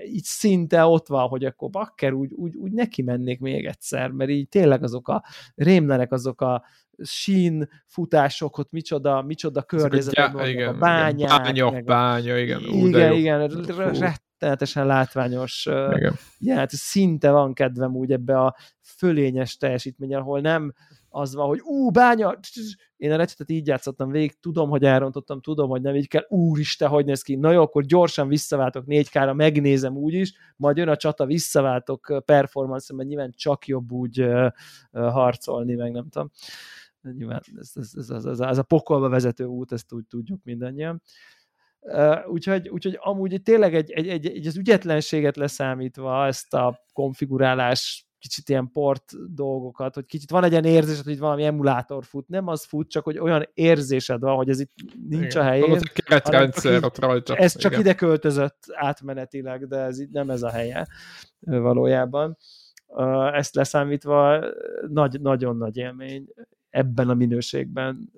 [0.06, 4.30] így szinte ott van, hogy akkor bakker, úgy, úgy, úgy neki mennék még egyszer, mert
[4.30, 5.24] így tényleg azok a
[5.56, 6.64] rémlenek, azok a
[7.04, 11.42] sín futások, ott micsoda, micsoda környezetek, a, igen, a bányák.
[11.42, 12.62] Bánya, meg bánya, igen.
[12.66, 15.66] Ú, igen, igen, rettenetesen látványos.
[15.66, 16.14] Igen.
[16.40, 20.74] Ja, hát szinte van kedvem úgy ebbe a fölényes teljesítmény, ahol nem
[21.16, 22.40] az van, hogy ú, bánya,
[22.98, 26.90] én a recsetet így játszottam végig, tudom, hogy elrontottam, tudom, hogy nem így kell, úristen,
[26.90, 30.96] hogy néz ki, na jó, akkor gyorsan visszaváltok 4K-ra, megnézem úgy is, majd jön a
[30.96, 34.26] csata, visszaváltok performance mert nyilván csak jobb úgy
[34.92, 36.32] harcolni, meg nem tudom.
[37.02, 41.02] Nyilván ez, ez, ez, ez, ez, ez a pokolba vezető út, ezt úgy tudjuk mindannyian.
[41.80, 48.08] Uh, úgyhogy, úgyhogy amúgy tényleg egy, egy, egy, egy az ügyetlenséget leszámítva ezt a konfigurálás
[48.24, 52.48] kicsit ilyen port dolgokat, hogy kicsit van egy ilyen érzésed, hogy valami emulátor fut, nem
[52.48, 54.72] az fut, csak hogy olyan érzésed van, hogy ez itt
[55.10, 55.46] nincs igen.
[55.46, 55.80] a helyén.
[55.94, 57.36] Keretrendszer ott rajta.
[57.36, 57.84] Ez csak igen.
[57.84, 60.88] ide költözött átmenetileg, de ez itt nem ez a helye
[61.40, 62.38] valójában.
[63.34, 64.46] Ezt leszámítva
[64.88, 66.28] nagy, nagyon nagy élmény
[66.70, 68.12] ebben a minőségben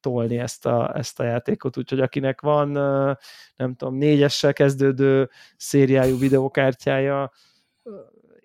[0.00, 2.70] tolni ezt a, ezt a játékot, úgyhogy akinek van,
[3.56, 7.32] nem tudom, négyessel kezdődő szériájú videokártyája,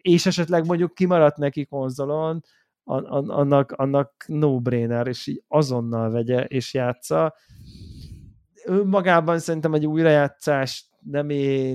[0.01, 2.43] és esetleg mondjuk kimaradt neki konzolon,
[2.83, 7.35] annak, annak no-brainer, és így azonnal vegye és játsza.
[8.65, 11.27] Önmagában szerintem egy újrajátszás nem,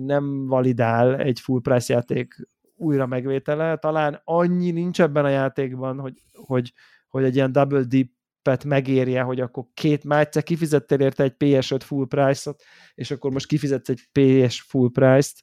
[0.05, 3.77] nem validál egy full price játék újra megvétele.
[3.77, 6.73] Talán annyi nincs ebben a játékban, hogy, hogy,
[7.09, 12.07] hogy egy ilyen double dip-et megérje, hogy akkor két, egyszer kifizettél érte egy PS5 full
[12.07, 12.63] price-ot,
[12.95, 15.43] és akkor most kifizetsz egy PS full price-t,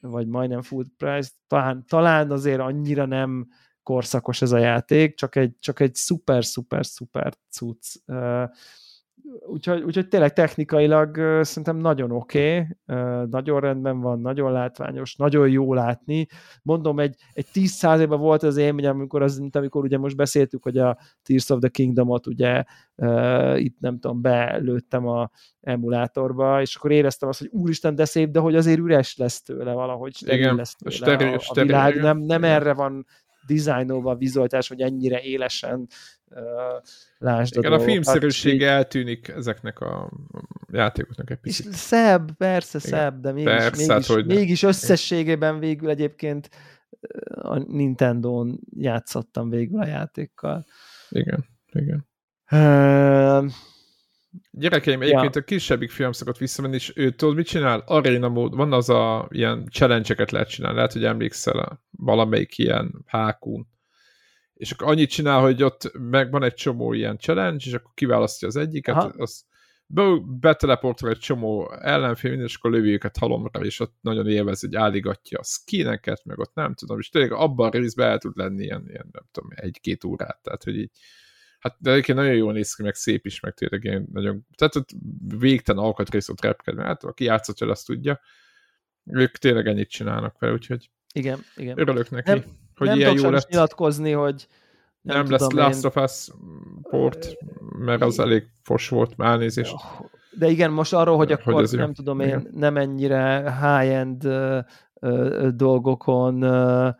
[0.00, 3.48] vagy majdnem full price, talán, talán azért annyira nem
[3.82, 7.94] korszakos ez a játék, csak egy, csak egy szuper, szuper, szuper cucc.
[9.46, 15.74] Úgyhogy, úgyhogy tényleg technikailag szerintem nagyon oké, okay, nagyon rendben van, nagyon látványos, nagyon jó
[15.74, 16.26] látni.
[16.62, 20.62] Mondom, egy, egy 10 ben volt az élmény, amikor, az, mint amikor ugye most beszéltük,
[20.62, 26.76] hogy a Tears of the Kingdom-ot ugye uh, itt nem tudom, belőttem a emulátorba, és
[26.76, 30.38] akkor éreztem azt, hogy úristen, de szép, de hogy azért üres lesz tőle valahogy, steril
[30.38, 32.04] igen, lesz tőle steril, a, a steril, világ, igen.
[32.04, 33.06] nem, nem erre van
[33.46, 35.88] dizájnolva a vizualitás, hogy ennyire élesen
[36.30, 36.40] uh,
[37.18, 40.10] lásd Igen, a, a filmszerűsége eltűnik ezeknek a
[40.72, 41.66] játékoknak egy picit.
[41.66, 42.98] És szebb, persze Igen.
[42.98, 46.50] szebb, de mégis, persze, mégis, hát, mégis összességében végül egyébként
[47.28, 50.66] a Nintendo-n játszottam végül a játékkal.
[51.08, 52.06] Igen, igen.
[52.50, 53.50] Uh,
[54.58, 55.40] Gyerekeim, egyébként ja.
[55.40, 57.82] a kisebbik fiam szokott visszamenni, és ő tudod, mit csinál?
[57.86, 63.02] Arena mód, van az a ilyen challenge-eket lehet csinálni, lehet, hogy emlékszel a valamelyik ilyen
[63.06, 63.68] hákún.
[64.54, 68.48] És akkor annyit csinál, hogy ott meg van egy csomó ilyen challenge, és akkor kiválasztja
[68.48, 69.12] az egyiket, Aha.
[69.16, 69.44] az
[70.40, 74.74] beteleportol egy csomó ellenfél, minden, és akkor lövi őket halomra, és ott nagyon élvez, hogy
[74.74, 78.64] álligatja a skineket, meg ott nem tudom, és tényleg abban a részben el tud lenni
[78.64, 80.90] ilyen, ilyen nem tudom, egy-két órát, tehát hogy így
[81.58, 84.76] Hát de egyébként nagyon jól néz ki, meg szép is, meg tényleg ilyen nagyon, tehát
[84.76, 84.88] ott
[85.38, 88.20] végtelen alkatrész ott repked, mert hát aki játszott azt tudja.
[89.04, 91.78] Ők tényleg ennyit csinálnak fel, úgyhogy igen, igen.
[91.78, 92.44] örülök neki, nem,
[92.76, 93.48] hogy nem ilyen jó lett.
[93.48, 94.46] nyilatkozni, hogy
[95.00, 96.28] nem, nem lesz Last of Us
[96.82, 97.36] port,
[97.78, 99.74] mert az elég fos volt, már elnézést.
[100.38, 102.48] De igen, most arról, hogy akkor hogy nem tudom én, igen.
[102.52, 104.58] nem ennyire high-end uh,
[105.00, 106.94] uh, dolgokon uh,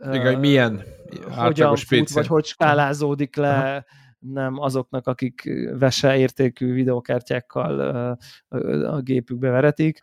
[0.00, 0.82] igen, hogy milyen
[1.28, 3.84] hogyan fut, vagy hogy skálázódik le, Aha.
[4.18, 7.80] nem azoknak, akik vese értékű videokártyákkal
[8.84, 9.98] a gépükbe veretik,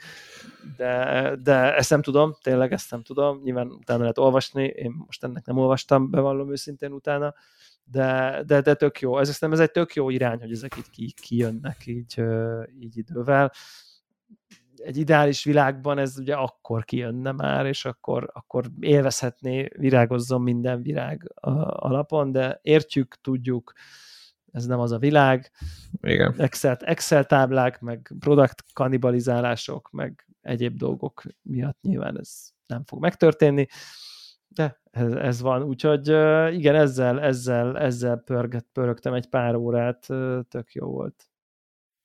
[0.77, 5.23] de, de ezt nem tudom, tényleg ezt nem tudom, nyilván utána lehet olvasni, én most
[5.23, 7.33] ennek nem olvastam, bevallom őszintén utána,
[7.83, 9.17] de, de, de tök jó.
[9.17, 12.23] Ez, nem, ez egy tök jó irány, hogy ezek itt ki, kijönnek így,
[12.79, 13.51] így idővel.
[14.85, 21.31] Egy ideális világban ez ugye akkor kijönne már, és akkor, akkor élvezhetné, virágozzon minden virág
[21.65, 23.73] alapon, de értjük, tudjuk,
[24.51, 25.51] ez nem az a világ.
[26.01, 26.33] Igen.
[26.37, 33.67] Excel, Excel táblák, meg product kannibalizálások, meg egyéb dolgok miatt nyilván ez nem fog megtörténni,
[34.47, 35.63] de ez, ez van.
[35.63, 36.07] Úgyhogy
[36.53, 40.05] igen, ezzel, ezzel, ezzel pörget, pörögtem egy pár órát,
[40.49, 41.29] tök jó volt.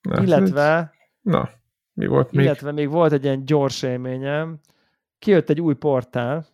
[0.01, 1.51] Na, illetve na,
[1.93, 2.45] mi volt még?
[2.45, 4.61] Illetve még volt egy ilyen gyors élményem.
[5.19, 6.47] Kijött egy új portál,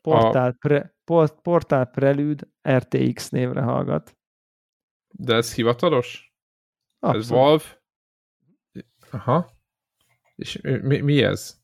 [0.00, 0.56] portál, a...
[0.58, 4.16] pre, port, portál Prelude RTX névre hallgat.
[5.08, 6.34] De ez hivatalos?
[6.98, 7.22] Abszolút.
[7.22, 7.64] Ez Valve?
[9.10, 9.50] Aha.
[10.34, 11.60] És mi, mi ez?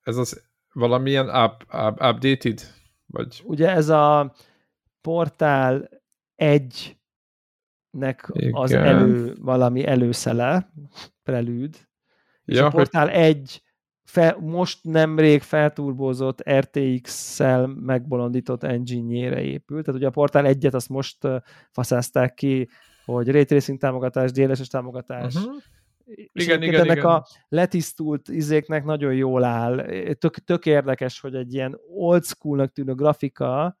[0.00, 2.60] Ez az valamilyen up, up, updated?
[3.06, 3.42] Vagy...
[3.44, 4.34] Ugye ez a
[5.00, 5.88] portál
[6.34, 6.97] egy
[7.98, 10.72] nek az elő, valami előszele,
[11.22, 11.76] prelűd,
[12.44, 13.14] és ja, a portál hogy...
[13.14, 13.62] egy
[14.04, 19.84] fe, most nemrég felturbózott RTX-szel megbolondított engine-jére épült.
[19.84, 21.18] Tehát ugye a portál egyet azt most
[21.70, 22.68] faszázták ki,
[23.04, 25.56] hogy Ray Tracing támogatás, DLSS támogatás, uh-huh
[26.32, 27.10] igen, igen, ennek igen.
[27.10, 29.86] a letisztult izéknek nagyon jól áll.
[30.14, 33.78] Tök, tök érdekes, hogy egy ilyen old schoolnak tűnő grafika,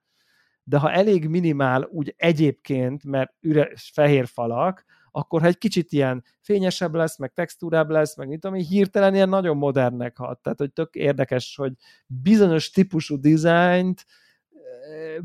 [0.68, 6.24] de ha elég minimál úgy egyébként, mert üres fehér falak, akkor ha egy kicsit ilyen
[6.40, 10.42] fényesebb lesz, meg textúrább lesz, meg mit tudom, hirtelen ilyen nagyon modernnek hat.
[10.42, 11.72] Tehát, hogy tök érdekes, hogy
[12.06, 14.04] bizonyos típusú dizájnt,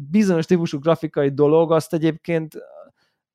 [0.10, 2.58] bizonyos típusú grafikai dolog, azt egyébként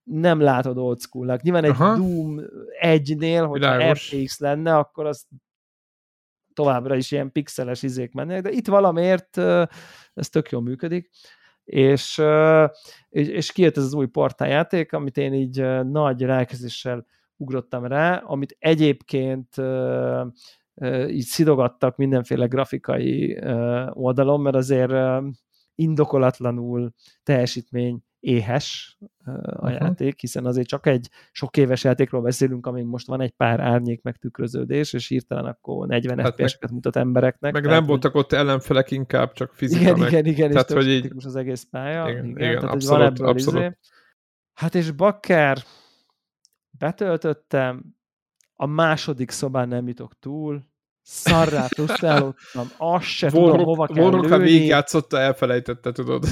[0.02, 1.42] nem látod old school-nak.
[1.42, 1.96] Nyilván egy Aha.
[1.96, 2.40] Doom
[2.82, 5.26] 1-nél, hogyha RTX lenne, akkor az
[6.54, 9.36] továbbra is ilyen pixeles izék mennek, de itt valamiért
[10.14, 11.10] ez tök jól működik,
[11.68, 12.22] és,
[13.08, 19.48] és, kijött ez az új portájáték, amit én így nagy rákezéssel ugrottam rá, amit egyébként
[21.08, 23.38] így szidogattak mindenféle grafikai
[23.90, 25.22] oldalon, mert azért
[25.74, 29.72] indokolatlanul teljesítmény éhes a uh-huh.
[29.72, 34.02] játék, hiszen azért csak egy sok éves játékról beszélünk, amin most van egy pár árnyék
[34.02, 37.52] megtükröződés, és hirtelen akkor 40 hát FPS-eket mutat embereknek.
[37.52, 40.08] Meg tehát, nem voltak ott ellenfelek, inkább, csak fizika igen, meg.
[40.08, 41.12] Igen, igen, tehát, és hogy így...
[41.16, 42.10] az egész pálya.
[42.10, 43.60] Igen, igen, igen tehát, abszolút, van ebből abszolút.
[43.60, 43.76] Izé.
[44.54, 45.62] Hát és bakker,
[46.70, 47.96] betöltöttem,
[48.54, 50.66] a második szobán nem jutok túl,
[51.10, 54.42] szarrá frusztrálódtam, azt se Vorok, tudom, hova kell Vorok, lőni.
[54.42, 56.24] végigjátszotta, elfelejtette, tudod.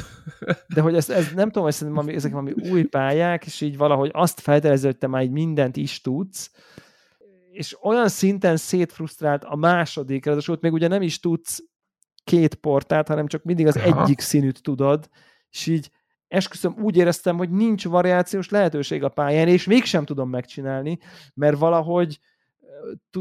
[0.74, 4.10] De hogy ez, ez nem tudom, hogy szerintem ezek valami új pályák, és így valahogy
[4.12, 6.50] azt feltételező, hogy te már így mindent is tudsz,
[7.50, 11.64] és olyan szinten szétfrusztrált a második, ráadásul még ugye nem is tudsz
[12.24, 14.02] két portát, hanem csak mindig az Aha.
[14.02, 15.08] egyik színűt tudod,
[15.50, 15.90] és így
[16.28, 20.98] esküszöm úgy éreztem, hogy nincs variációs lehetőség a pályán, és mégsem tudom megcsinálni,
[21.34, 22.18] mert valahogy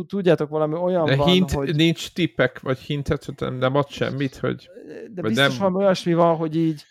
[0.07, 1.75] tudjátok, valami olyan de van, hint, hogy...
[1.75, 4.69] nincs tippek, vagy hintet, nem, nem ad semmit, hogy...
[5.13, 5.57] De biztos nem...
[5.57, 6.83] valami olyasmi van, hogy így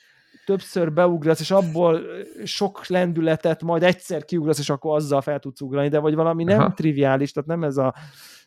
[0.44, 2.00] többször beugrasz, és abból
[2.44, 6.60] sok lendületet majd egyszer kiugrasz, és akkor azzal fel tudsz ugrani, de vagy valami nem
[6.60, 6.73] Aha.
[6.73, 7.94] triviális, tehát nem ez a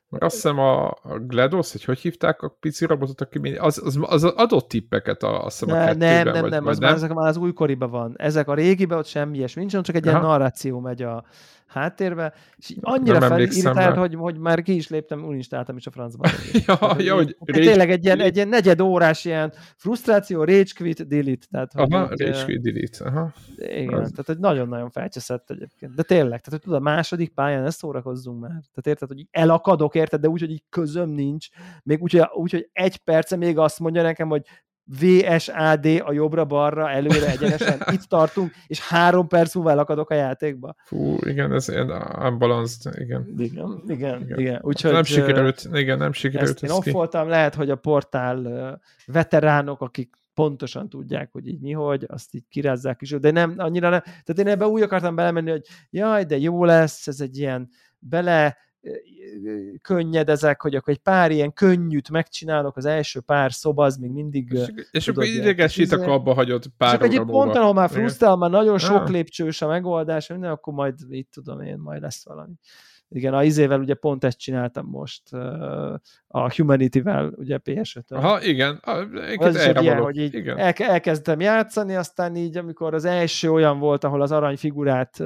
[0.10, 4.24] meg azt hiszem a, GLaDOS, hogy hogy hívták a pici robotot, aki az, az, az
[4.24, 6.90] adott tippeket a, azt hiszem a ne, Nem, nem, vagy, nem, vagy az nem?
[6.90, 8.14] Már, ezek már az újkoriban van.
[8.18, 10.18] Ezek a régiben ott semmi ilyesmi nincs, csak egy Aha.
[10.18, 11.26] ilyen narráció megy a,
[11.68, 16.28] háttérbe, és így annyira felirritált, hogy, hogy már ki is léptem, uninstaláltam is a francba.
[16.68, 20.72] ja, tehát, ja, hogy rage, tényleg egy ilyen, egy ilyen negyed órás ilyen frusztráció, rage
[20.78, 21.46] quit, delete.
[21.52, 23.06] Tehát, aha, hogy, rage quit, delete.
[23.06, 23.34] Aha.
[23.56, 24.10] Igen, az...
[24.10, 25.96] tehát hogy nagyon-nagyon felcseszett egyébként.
[25.96, 28.50] De tényleg, tehát hogy tudod, a második pályán ezt szórakozzunk már.
[28.52, 31.48] Tehát érted, hogy elakadok, érted, de úgy, hogy így közöm nincs,
[31.84, 34.42] még úgy, hogy, úgy, hogy egy perce még azt mondja nekem, hogy
[35.00, 40.76] VSAD a jobbra-balra, előre egyenesen, itt tartunk, és három perc múlva elakadok a játékba.
[40.84, 41.70] Fú, igen, ez
[42.24, 43.34] unbalanced, igen.
[43.38, 44.40] Igen, igen, igen.
[44.40, 44.60] igen.
[44.62, 46.50] Úgyhogy, nem sikerült, igen, nem sikerült.
[46.50, 52.06] Ezt én offoltam, lehet, hogy a portál veteránok, akik pontosan tudják, hogy így mi, hogy,
[52.08, 55.66] azt így kirázzák is, de nem, annyira nem, tehát én ebbe úgy akartam belemenni, hogy
[55.90, 57.70] jaj, de jó lesz, ez egy ilyen
[58.00, 58.58] bele
[59.82, 64.52] könnyedezek, hogy akkor egy pár ilyen könnyűt megcsinálok, az első pár szoba az még mindig...
[64.52, 68.50] És, és akkor idegesít, akkor abba hagyod pár Csak egy pont, ahol már frusztrál, már
[68.50, 69.10] nagyon sok ah.
[69.10, 72.54] lépcsős a megoldás, minden, akkor majd, itt tudom én, majd lesz valami.
[73.10, 75.34] Igen, a izével ugye pont ezt csináltam most
[76.28, 78.82] a Humanity-vel, ugye ps 5 Aha, igen.
[79.36, 80.58] Az is egy ilyen, hogy így igen.
[80.58, 85.24] El, elkezdtem játszani, aztán így, amikor az első olyan volt, ahol az aranyfigurát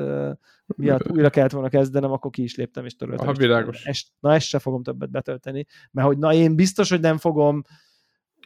[0.77, 3.27] miatt újra kellett volna kezdenem, akkor ki is léptem és töröltem.
[3.27, 3.85] Aha, világos.
[3.85, 7.61] Est, na, ezt se fogom többet betölteni, mert hogy na én biztos, hogy nem fogom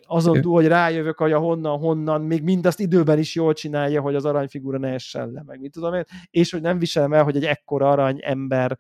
[0.08, 4.16] azon túl, hogy rájövök, hogy a honnan, honnan, még mindazt időben is jól csinálja, hogy
[4.16, 7.36] az aranyfigura ne essen le, meg mit tudom én, és hogy nem viselem el, hogy
[7.36, 8.78] egy ekkora arany ember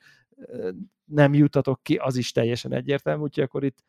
[1.05, 3.83] nem jutatok ki, az is teljesen egyértelmű, úgyhogy akkor itt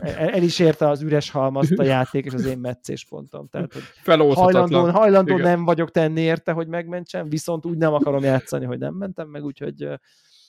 [0.00, 3.48] el is érte az üres halmazt a játék, és az én meccéspontom.
[3.48, 3.82] Tehát, hogy
[4.34, 8.94] hajlandó, hajlandó nem vagyok tenni érte, hogy megmentsem, viszont úgy nem akarom játszani, hogy nem
[8.94, 9.88] mentem meg, úgyhogy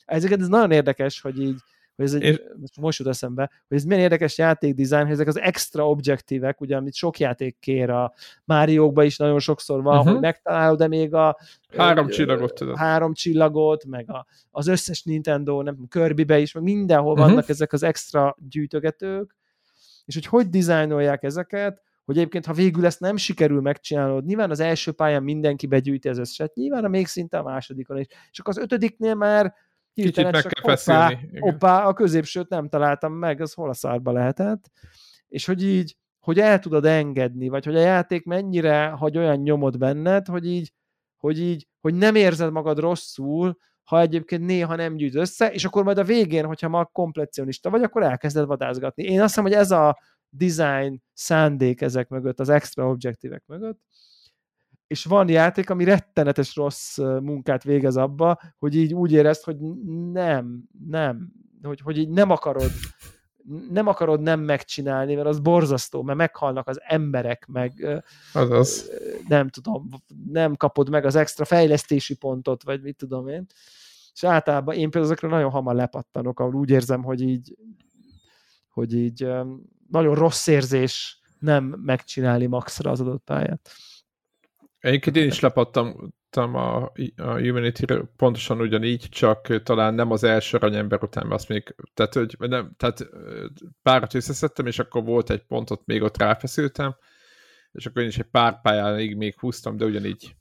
[0.05, 1.57] ezeket ez nagyon érdekes, hogy így
[1.99, 2.41] hogy ez egy, és...
[2.81, 6.93] most jut eszembe, hogy ez milyen érdekes játékdizájn, hogy ezek az extra objektívek, ugye, amit
[6.93, 8.13] sok játék kér a
[8.45, 10.11] Máriókban is nagyon sokszor van, uh-huh.
[10.11, 11.37] hogy megtalálod, de még a
[11.77, 12.77] három ö, csillagot tudod.
[12.77, 17.27] Három csillagot, meg a, az összes Nintendo, nem Kirby-be is, meg mindenhol uh-huh.
[17.27, 19.35] vannak ezek az extra gyűjtögetők,
[20.05, 24.59] és hogy hogy dizájnolják ezeket, hogy egyébként, ha végül ezt nem sikerül megcsinálnod, nyilván az
[24.59, 28.57] első pályán mindenki begyűjti az összeset, nyilván a még szinte a másodikon is, és akkor
[28.57, 29.53] az ötödiknél már
[30.05, 31.39] Kicsit meg kell feszülni.
[31.39, 34.71] Hoppá, a középsőt nem találtam meg, az hol a szárba lehetett.
[35.27, 39.77] És hogy így, hogy el tudod engedni, vagy hogy a játék mennyire hagy olyan nyomot
[39.77, 40.73] benned, hogy így,
[41.17, 45.83] hogy így, hogy nem érzed magad rosszul, ha egyébként néha nem gyűjt össze, és akkor
[45.83, 49.03] majd a végén, hogyha ma kompletionista vagy, akkor elkezded vadázgatni.
[49.03, 53.79] Én azt hiszem, hogy ez a design szándék ezek mögött, az extra objektívek mögött,
[54.89, 59.57] és van játék, ami rettenetes rossz munkát végez abba, hogy így úgy érezd, hogy
[60.11, 61.31] nem, nem,
[61.61, 62.71] hogy, hogy így nem akarod
[63.69, 68.01] nem akarod nem megcsinálni, mert az borzasztó, mert meghalnak az emberek, meg
[68.33, 68.89] Azaz.
[69.27, 69.89] nem tudom,
[70.31, 73.45] nem kapod meg az extra fejlesztési pontot, vagy mit tudom én.
[74.13, 77.57] És általában én például ezekre nagyon hamar lepattanok, ahol úgy érzem, hogy így,
[78.69, 79.27] hogy így
[79.89, 83.69] nagyon rossz érzés nem megcsinálni maxra az adott pályát.
[84.79, 86.11] Egyébként én is lepattam
[86.55, 87.83] a, a humanity
[88.15, 93.09] pontosan ugyanígy, csak talán nem az első aranyember után, azt még, tehát, hogy nem, tehát
[93.81, 96.95] párat összeszedtem, és akkor volt egy pontot, még ott ráfeszültem,
[97.71, 100.35] és akkor én is egy pár pályáig még húztam, de ugyanígy.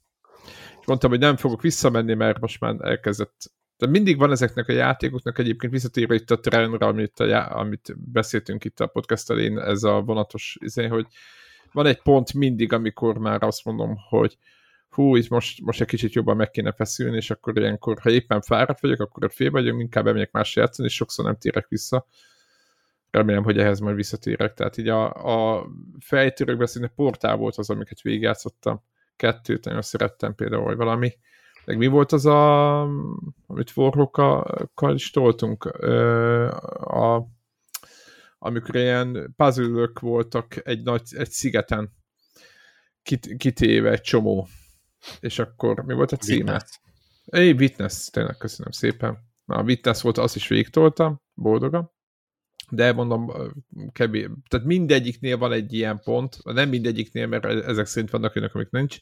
[0.81, 4.73] És mondtam, hogy nem fogok visszamenni, mert most már elkezdett de mindig van ezeknek a
[4.73, 9.83] játékoknak egyébként visszatérve itt a trendre, amit, a, amit beszéltünk itt a podcast elén, ez
[9.83, 11.07] a vonatos izé, hogy
[11.73, 14.39] van egy pont mindig, amikor már azt mondom, hogy
[14.89, 18.41] hú, itt most, most egy kicsit jobban meg kéne feszülni, és akkor ilyenkor, ha éppen
[18.41, 22.07] fáradt vagyok, akkor fél vagyok, inkább elmegyek más játszani, és sokszor nem térek vissza.
[23.11, 24.55] Remélem, hogy ehhez majd visszatérek.
[24.55, 25.67] Tehát így a, a
[26.01, 28.83] fejtörőkben szinte portál volt az, amiket végigjátszottam.
[29.17, 31.13] Kettőt nagyon szerettem például, vagy valami.
[31.65, 32.81] Meg mi volt az a,
[33.47, 35.65] amit forrókkal is toltunk?
[36.81, 37.27] A,
[38.39, 41.93] amikor ilyen puzzle voltak egy nagy, egy szigeten
[43.03, 44.49] kit, kitéve egy csomó.
[45.21, 46.53] És akkor mi volt a címe?
[46.53, 46.81] Witness.
[47.25, 49.19] Egy Witness, tényleg köszönöm szépen.
[49.45, 51.91] Na, a Witness volt, azt is végigtoltam, boldogan.
[52.71, 53.33] De mondom,
[53.93, 54.29] kevés.
[54.49, 58.99] Tehát mindegyiknél van egy ilyen pont, nem mindegyiknél, mert ezek szerint vannak önök, amik nincs,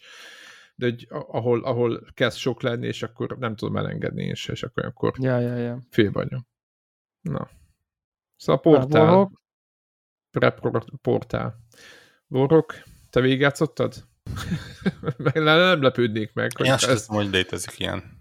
[0.75, 4.83] de hogy ahol, ahol kezd sok lenni, és akkor nem tudom elengedni és, és akkor
[4.83, 5.83] olyankor ja, ja, ja.
[5.91, 6.47] félbagyom.
[7.21, 7.49] Na.
[8.37, 9.31] Szóval portál.
[11.03, 11.57] portál.
[12.27, 12.75] Borok,
[13.11, 13.95] te végigjátszottad?
[15.17, 16.51] meg nem lepődnék meg.
[16.59, 17.07] Én azt ez...
[17.07, 18.21] hogy létezik ilyen.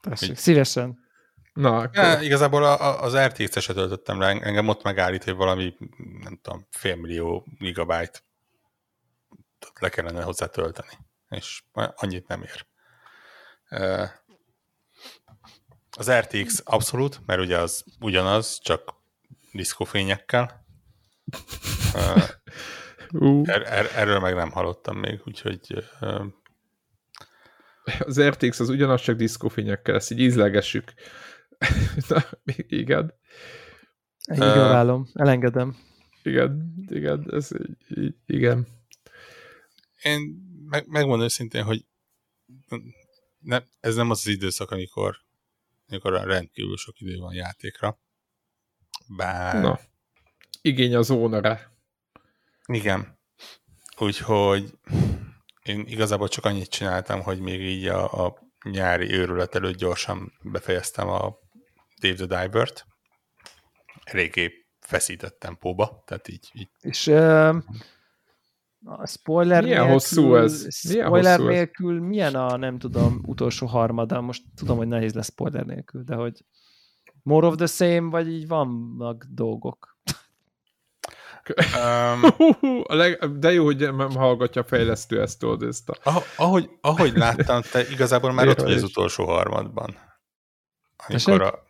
[0.00, 1.06] Tessék, szívesen.
[1.52, 2.04] Na, akkor...
[2.04, 5.74] ja, igazából a, a, az RTX-eset töltöttem le, engem ott megállít, hogy valami,
[6.22, 8.20] nem tudom, félmillió gigabyte
[9.80, 11.62] le kellene hozzá tölteni, és
[11.94, 12.66] annyit nem ér.
[15.98, 18.94] Az RTX abszolút, mert ugye az ugyanaz, csak
[19.52, 20.66] diszkófényekkel.
[21.94, 22.22] Uh.
[23.44, 25.60] Er, er, erről meg nem hallottam még, úgyhogy...
[26.00, 26.26] Uh...
[27.98, 30.92] Az RTX az ugyanaz, csak diszkófényekkel, ezt így ízlegessük.
[32.08, 32.24] Na,
[32.66, 33.14] igen.
[34.32, 35.76] Ignorálom, uh, elengedem.
[36.22, 37.48] Igen, igen, ez
[37.88, 38.66] így, igen.
[40.02, 40.20] Én
[40.68, 41.84] meg, megmondom őszintén, hogy
[43.38, 45.26] ne, ez nem az az időszak, amikor,
[45.88, 47.98] amikor rendkívül sok idő van játékra.
[49.16, 49.60] Bár...
[49.62, 49.80] Na,
[50.62, 51.60] igény az ónara.
[52.66, 53.18] Igen.
[53.98, 54.78] Úgyhogy
[55.62, 61.08] én igazából csak annyit csináltam, hogy még így a, a nyári őrület előtt gyorsan befejeztem
[61.08, 61.38] a
[62.00, 62.86] Dave the Diver-t,
[64.04, 67.56] eléggé feszített tempóba, tehát így, így És uh,
[68.88, 70.66] a spoiler Milyen nélkül, hosszú ez?
[70.88, 71.54] Milyen spoiler hosszú ez?
[71.54, 74.20] nélkül milyen a, nem tudom, utolsó harmada?
[74.20, 76.44] Most tudom, hogy nehéz lesz spoiler nélkül, de hogy
[77.22, 79.96] more of the same, vagy így vannak dolgok.
[81.56, 82.22] um,
[82.92, 85.94] a leg, de jó, hogy nem hallgatja a fejlesztő ezt, tudod, ezt a...
[86.02, 89.96] ah- ahogy, ahogy láttam, te igazából már ott vagy az utolsó harmadban.
[91.08, 91.66] Amikor a,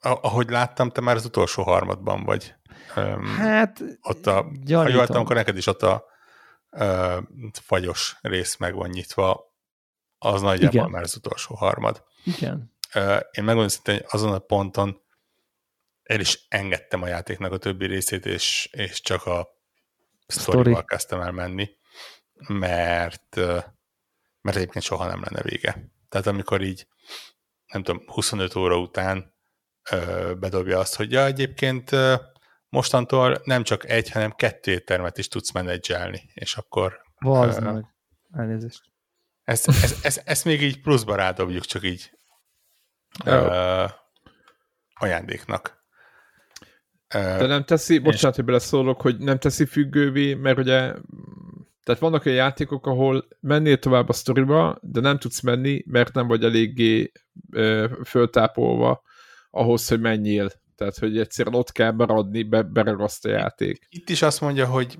[0.00, 2.54] ahogy láttam, te már az utolsó harmadban vagy.
[2.96, 4.98] Um, Hát, ott a, ha jól gyanítom.
[4.98, 6.04] láttam, akkor neked is ott a
[7.52, 9.54] fagyos rész meg van nyitva,
[10.18, 10.90] az nagyjából Igen.
[10.90, 12.04] már az utolsó harmad.
[12.24, 12.74] Igen.
[13.30, 15.04] Én megmondom szintén, hogy azon a ponton
[16.02, 19.48] el is engedtem a játéknak a többi részét, és, és csak a
[20.26, 21.70] sztorival kezdtem el menni,
[22.48, 23.36] mert,
[24.40, 25.90] mert egyébként soha nem lenne vége.
[26.08, 26.86] Tehát amikor így,
[27.66, 29.34] nem tudom, 25 óra után
[30.38, 31.90] bedobja azt, hogy ja, egyébként
[32.68, 37.84] mostantól nem csak egy, hanem kettő éttermet is tudsz menedzselni, és akkor Vazd Ö, meg.
[38.32, 38.82] Elnézést.
[39.44, 42.10] ezt, ezt, ezt, ezt még így pluszba rádobjuk, csak így
[43.24, 43.90] uh,
[44.94, 45.84] ajándéknak.
[47.08, 50.94] De Uh, nem teszi, bocsánat, hogy beleszólok, hogy nem teszi függővé, mert ugye
[51.86, 56.26] tehát vannak olyan játékok, ahol mennél tovább a sztoriba, de nem tudsz menni, mert nem
[56.26, 57.12] vagy eléggé
[57.50, 59.02] ö, föltápolva
[59.50, 60.50] ahhoz, hogy menjél.
[60.76, 63.86] Tehát, hogy egyszerűen ott kell maradni, be, beragaszt a játék.
[63.88, 64.98] itt is azt mondja, hogy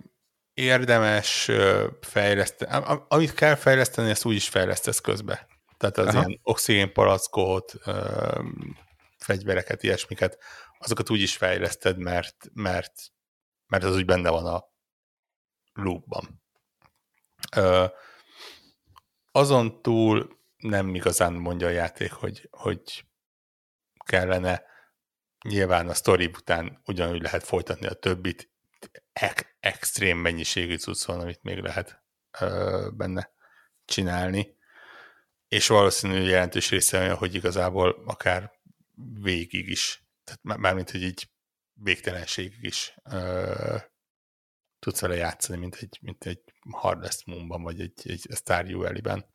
[0.55, 1.51] érdemes
[2.01, 5.47] fejleszteni, am- am- amit kell fejleszteni, ezt úgy is fejlesztesz közbe.
[5.77, 6.19] Tehát az Aha.
[6.19, 7.75] ilyen oxigénpalackot,
[9.19, 10.39] fegyvereket, ilyesmiket,
[10.79, 12.93] azokat úgy is fejleszted, mert, mert,
[13.67, 14.65] mert az úgy benne van a
[15.73, 16.43] loopban.
[19.33, 23.05] Azon túl nem igazán mondja a játék, hogy, hogy
[24.05, 24.63] kellene
[25.47, 28.51] nyilván a story után ugyanúgy lehet folytatni a többit,
[29.13, 32.03] ek- extrém mennyiségű cucc van, amit még lehet
[32.41, 33.31] ö, benne
[33.85, 34.57] csinálni,
[35.49, 38.53] és valószínűleg jelentős része olyan, hogy igazából akár
[39.21, 41.29] végig is, tehát már- mármint, hogy így
[41.73, 43.77] végtelenségig is ö,
[44.79, 46.41] tudsz vele játszani, mint egy, mint egy
[46.71, 49.27] Hardest Moonban, vagy egy, egy Stardew Valley-ben.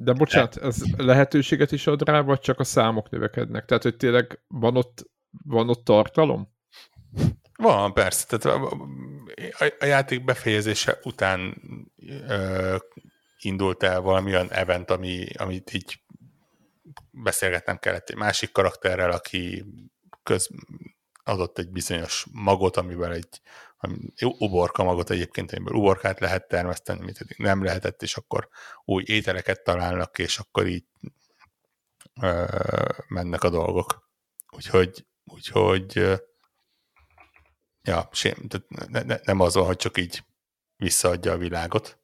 [0.00, 3.64] De bocsánat, ez lehetőséget is ad rá, vagy csak a számok növekednek?
[3.64, 5.10] Tehát, hogy tényleg van ott,
[5.44, 6.48] van ott tartalom?
[7.56, 8.26] Van, persze.
[8.26, 8.70] Tehát a,
[9.58, 11.62] a, a játék befejezése után
[12.28, 12.76] ö,
[13.38, 16.00] indult el valami olyan event, ami, amit így
[17.10, 19.64] beszélgetnem kellett egy másik karakterrel, aki
[20.22, 20.48] köz,
[21.24, 23.40] adott egy bizonyos magot, amivel egy
[23.78, 23.96] ami,
[24.38, 28.48] uborka magot egyébként, amiből uborkát lehet termeszteni, amit eddig nem lehetett, és akkor
[28.84, 30.84] új ételeket találnak, és akkor így
[32.20, 32.44] ö,
[33.08, 34.10] mennek a dolgok.
[34.50, 35.96] Úgyhogy, úgyhogy
[37.82, 40.24] ja, sem, tehát ne, ne, nem az van, hogy csak így
[40.76, 41.98] visszaadja a világot,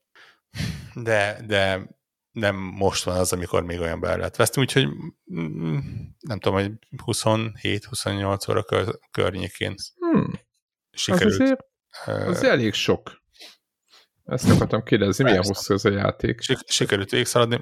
[0.95, 1.89] de, de
[2.31, 4.89] nem most van az, amikor még olyan be lehet veszni, úgyhogy
[5.33, 5.79] mm,
[6.21, 6.73] nem tudom, hogy
[7.07, 9.75] 27-28 óra kör, környékén.
[9.97, 10.33] Hmm,
[10.95, 11.41] az sikerült.
[11.41, 11.61] azért,
[12.07, 13.23] ö, az elég sok.
[14.25, 16.41] Ezt akartam kérdezni, milyen hosszú ez a játék.
[16.41, 17.61] sik- sikerült végigszaladni.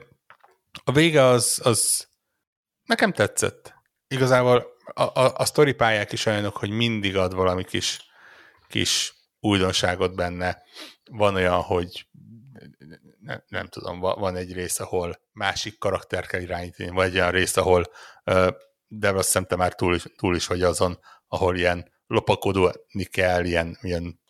[0.85, 2.09] A vége az, az
[2.85, 3.75] nekem tetszett.
[4.09, 8.01] Igazából a, a, a sztori pályák is olyanok, hogy mindig ad valami kis,
[8.69, 10.63] kis újdonságot benne.
[11.11, 12.07] Van olyan, hogy
[13.21, 17.31] ne, nem tudom, va- van egy rész, ahol másik karakter kell irányítani, vagy egy olyan
[17.31, 17.85] rész, ahol
[18.87, 23.45] de azt hiszem te már túl, is- túl is vagy azon, ahol ilyen lopakodni kell,
[23.45, 24.21] ilyen, ilyen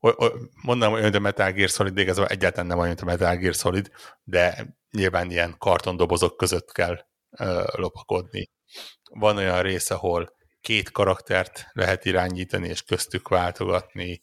[0.00, 3.04] o- o- mondanám, hogy a Metal Gear Solid, de igazából egyáltalán nem olyan, mint a
[3.04, 3.90] Metal Gear Solid,
[4.22, 8.50] de nyilván ilyen kartondobozok között kell ö, lopakodni.
[9.10, 14.22] Van olyan rész, ahol két karaktert lehet irányítani, és köztük váltogatni.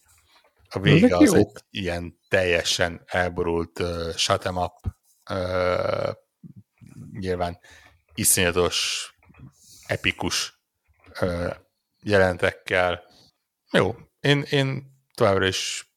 [0.69, 4.73] A vége az egy ilyen teljesen elborult uh, shut 'em up,
[5.31, 6.11] uh,
[7.11, 7.59] nyilván
[8.13, 9.09] iszonyatos,
[9.87, 10.54] epikus
[12.03, 13.03] jelentekkel.
[13.71, 15.89] Jó, én, én továbbra is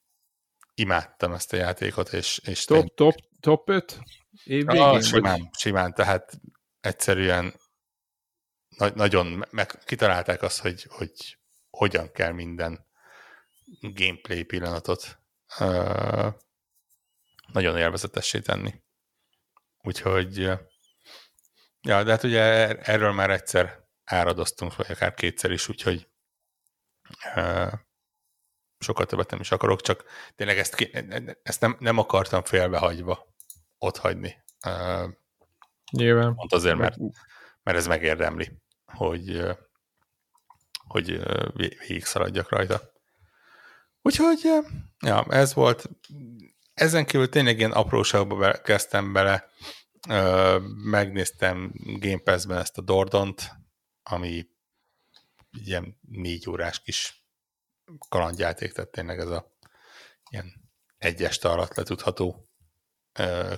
[0.74, 3.98] imádtam ezt a játékot, és, és Top, top, top 5?
[4.44, 4.82] Év végén?
[4.82, 6.40] Ah, vagy- simán, simán, tehát
[6.80, 7.54] egyszerűen
[8.68, 11.38] na- nagyon meg, kitalálták azt, hogy, hogy
[11.70, 12.86] hogyan kell minden
[13.80, 15.18] gameplay pillanatot
[15.60, 16.34] uh,
[17.52, 18.74] nagyon élvezetessé tenni.
[19.82, 20.36] Úgyhogy
[21.80, 26.08] ja, de hát ugye er- erről már egyszer áradoztunk, vagy akár kétszer is, úgyhogy
[28.78, 30.04] sokkal többet nem is akarok, csak
[30.34, 30.90] tényleg ezt, ki,
[31.42, 33.34] ezt nem, nem akartam félbehagyva
[33.78, 34.44] ott hagyni.
[35.90, 36.34] Nyilván.
[36.34, 36.96] Pont azért, mert,
[37.62, 38.50] mert ez megérdemli,
[38.84, 39.56] hogy,
[40.86, 41.20] hogy
[41.54, 42.92] végig szaladjak rajta.
[44.02, 44.40] Úgyhogy,
[44.98, 45.88] ja, ez volt.
[46.74, 49.50] Ezen kívül tényleg ilyen apróságba be, kezdtem bele.
[50.84, 53.50] Megnéztem Game Pass-ben ezt a Dordont,
[54.08, 54.48] ami
[55.64, 57.24] ilyen négy órás kis
[58.08, 59.56] kalandjáték, tehát tényleg ez a
[60.30, 62.48] ilyen egy este alatt letudható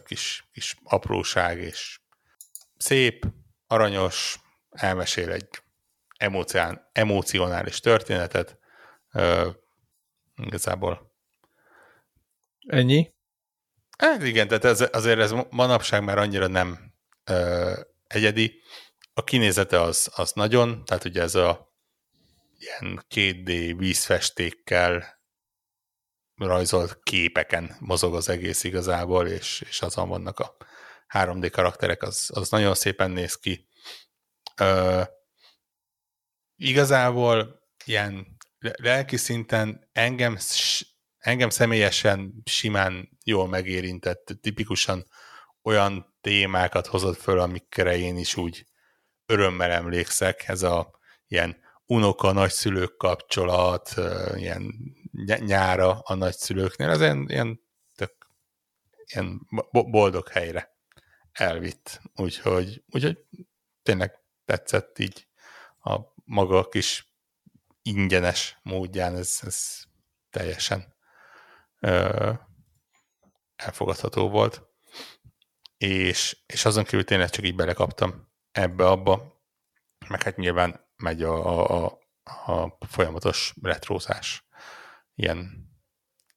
[0.05, 2.01] kis, kis apróság, és
[2.77, 3.27] szép,
[3.67, 4.41] aranyos,
[4.71, 5.49] elmesél egy
[6.93, 8.59] emocionális történetet.
[10.37, 11.15] Igazából.
[12.67, 13.13] Ennyi?
[13.99, 16.95] Hát igen, tehát ez, azért ez manapság már annyira nem
[17.25, 18.63] ö, egyedi.
[19.13, 21.75] A kinézete az, az nagyon, tehát ugye ez a
[22.59, 25.19] ilyen 2D vízfestékkel
[26.37, 30.57] rajzolt képeken mozog az egész igazából, és, és azon vannak a
[31.09, 33.69] 3D karakterek, az, az nagyon szépen néz ki.
[34.57, 35.03] Ö,
[36.57, 40.39] igazából ilyen lelki szinten engem,
[41.19, 45.07] engem személyesen simán jól megérintett, tipikusan
[45.63, 48.67] olyan témákat hozott föl, amikre én is úgy
[49.31, 50.91] örömmel emlékszek, ez a
[51.27, 51.57] ilyen
[51.87, 53.95] unoka-nagyszülők kapcsolat,
[54.35, 54.95] ilyen
[55.39, 57.61] nyára a nagyszülőknél, az ilyen, ilyen,
[57.97, 58.13] tök,
[59.07, 60.77] ilyen boldog helyre
[61.33, 62.01] elvitt.
[62.15, 63.25] Úgyhogy, úgyhogy
[63.83, 65.27] tényleg tetszett így
[65.83, 67.15] a maga kis
[67.83, 69.83] ingyenes módján, ez, ez
[70.31, 70.95] teljesen
[71.81, 72.33] ö,
[73.57, 74.63] elfogadható volt.
[75.79, 79.43] És, és azon kívül tényleg csak így belekaptam ebbe-abba,
[80.09, 81.99] meg hát nyilván megy a, a,
[82.47, 84.49] a folyamatos retrózás.
[85.15, 85.69] Ilyen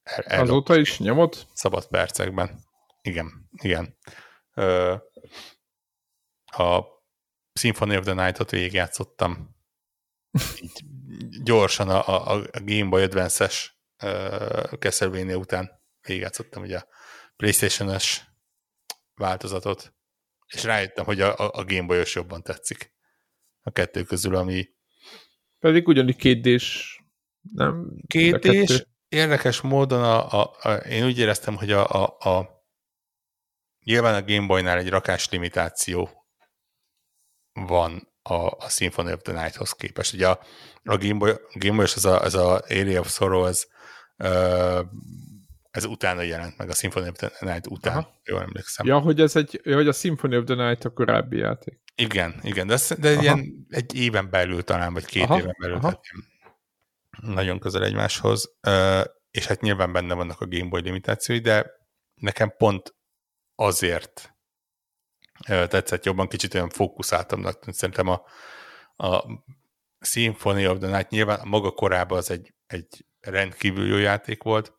[0.03, 1.47] el, el, Azóta is nyomod?
[1.53, 2.63] Szabad percekben.
[3.01, 3.97] Igen, igen.
[4.53, 4.95] Ö,
[6.45, 6.83] a
[7.53, 9.55] Symphony of the Night-ot végigjátszottam.
[10.61, 10.83] Így
[11.43, 13.77] gyorsan a, a, a Game Boy Advance-es
[14.79, 16.87] Castlevania után végigjátszottam ugye a
[17.35, 18.31] Playstation-es
[19.15, 19.95] változatot,
[20.53, 22.93] és rájöttem, hogy a, a Game Boy-os jobban tetszik
[23.61, 24.69] a kettő közül, ami
[25.59, 26.97] pedig ugyanígy kétdés,
[27.53, 27.93] nem?
[28.07, 32.65] Kétdés, érdekes módon a, a, a, én úgy éreztem, hogy a, a, a
[33.85, 36.25] nyilván a Game Boy-nál egy rakás limitáció
[37.53, 40.13] van a, a Symphony of the Night-hoz képest.
[40.13, 40.39] Ugye a,
[40.83, 43.67] a Game Boy, Game Boy ez a, ez a Area of Sorrow, ez,
[45.73, 48.19] ez utána jelent meg, a Symphony of the Night után, Aha.
[48.23, 48.85] jól emlékszem.
[48.85, 51.81] Ja, hogy ez egy, hogy a Symphony of the Night a korábbi játék.
[51.95, 55.81] Igen, igen, de, de ilyen egy éven belül talán, vagy két aha, éven belül, aha.
[55.81, 56.01] tehát
[57.21, 58.57] nagyon közel egymáshoz,
[59.31, 61.71] és hát nyilván benne vannak a Game Boy limitációi, de
[62.15, 62.95] nekem pont
[63.55, 64.35] azért
[65.47, 68.21] tetszett jobban, kicsit olyan fókuszáltamnak, szerintem a,
[69.07, 69.25] a
[69.99, 74.73] Symphony of the Night nyilván a maga korában az egy, egy rendkívül jó játék volt,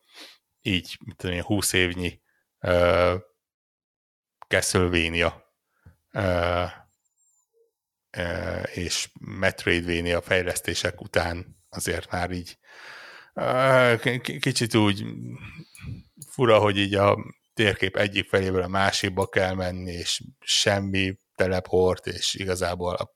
[0.65, 2.21] így, mint tudom, 20 évnyi
[2.61, 3.13] uh,
[4.47, 5.53] Castlevania
[6.13, 6.69] uh,
[8.17, 12.57] uh, és Metroidvania fejlesztések után azért már így
[13.33, 15.05] uh, kicsit úgy
[16.27, 17.17] fura, hogy így a
[17.53, 23.15] térkép egyik feléből a másikba kell menni, és semmi teleport, és igazából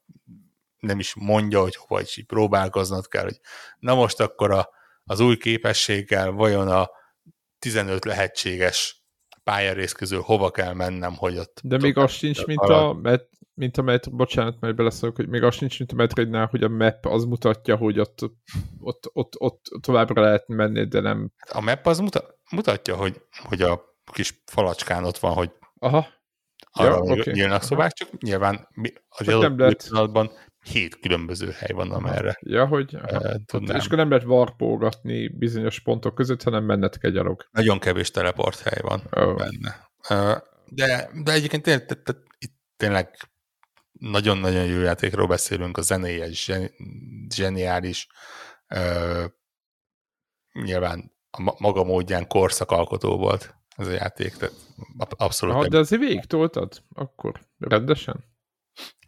[0.79, 3.39] nem is mondja, hogy hova is próbálkoznod kell, hogy
[3.79, 4.69] na most akkor a,
[5.03, 6.89] az új képességgel vajon a
[7.59, 9.03] 15 lehetséges
[9.43, 11.59] pályarész közül hova kell mennem, hogy ott...
[11.63, 15.43] De még az sincs, mint a, met, mint a met, bocsánat, mert beleszólok, hogy még
[15.43, 18.19] az sincs, mint a Metroidnál, hogy a map az mutatja, hogy ott,
[18.79, 21.31] ott, ott, ott továbbra lehet menni, de nem...
[21.51, 26.07] A map az muta, mutatja, hogy, hogy a kis falacskán ott van, hogy Aha.
[26.71, 27.33] arra ja, okay.
[27.33, 28.67] nyílnak szobák, csak nyilván
[29.07, 30.31] az adott pillanatban
[30.69, 33.77] hét különböző hely van, amerre Ja, hogy uh, tudnám.
[33.77, 37.47] És akkor nem lehet warpolgatni bizonyos pontok között, hanem menned kell gyalog.
[37.51, 39.35] Nagyon kevés teleport hely van oh.
[39.35, 39.89] benne.
[40.65, 41.85] De, de egyébként tényleg,
[42.37, 43.09] itt tényleg
[43.91, 46.51] nagyon-nagyon jó játékról beszélünk, a zenéje is
[47.35, 48.07] zseniális,
[50.53, 54.55] nyilván a maga módján korszakalkotó volt ez a játék, tehát
[55.17, 55.55] abszolút.
[55.55, 56.83] Ha, de azért végig toltad?
[56.93, 58.23] Akkor rendesen?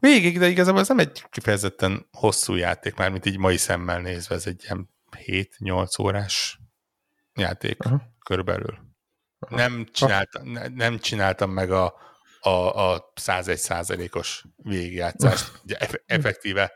[0.01, 4.35] Végig, de igazából ez nem egy kifejezetten hosszú játék, már mint így mai szemmel nézve,
[4.35, 4.89] ez egy ilyen
[5.27, 6.59] 7-8 órás
[7.35, 8.01] játék Aha.
[8.25, 8.77] körülbelül.
[9.39, 9.55] Aha.
[9.55, 11.93] Nem, csináltam, ne, nem csináltam meg a,
[12.39, 15.51] a, a 101 százalékos végigjátszást.
[15.63, 16.71] Ugye effektíve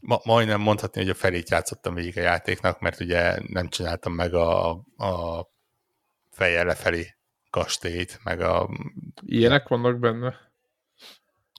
[0.00, 4.34] ma, majdnem mondhatni, hogy a felét játszottam végig a játéknak, mert ugye nem csináltam meg
[4.34, 5.46] a, a
[6.30, 7.14] fejjel lefelé
[7.50, 8.68] kastélyt, meg a...
[9.20, 10.51] Ilyenek vannak benne?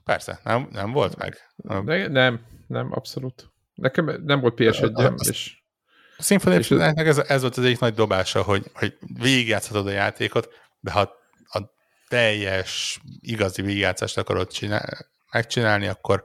[0.03, 1.37] Persze, nem, nem volt meg.
[1.55, 3.51] De nem, nem, abszolút.
[3.73, 4.91] Nekem nem volt ps 1
[5.29, 5.57] és...
[6.17, 10.49] A Symphony és ez, ez volt az egyik nagy dobása, hogy, hogy végigjátszhatod a játékot,
[10.79, 10.99] de ha
[11.45, 11.59] a
[12.07, 16.23] teljes, igazi végigjátszást akarod csinál, megcsinálni, akkor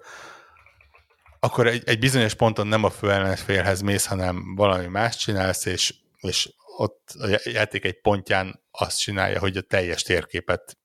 [1.40, 2.90] akkor egy, egy bizonyos ponton nem a
[3.36, 9.38] félhez mész, hanem valami más csinálsz, és, és ott a játék egy pontján azt csinálja,
[9.38, 10.78] hogy a teljes térképet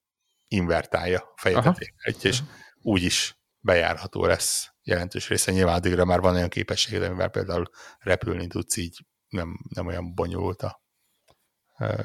[0.48, 1.76] invertálja a
[2.22, 2.40] és
[2.84, 5.52] is bejárható lesz jelentős része.
[5.52, 7.70] Nyilván addigra már van olyan képességed, amivel például
[8.00, 10.82] repülni tudsz, így nem, nem olyan bonyolult a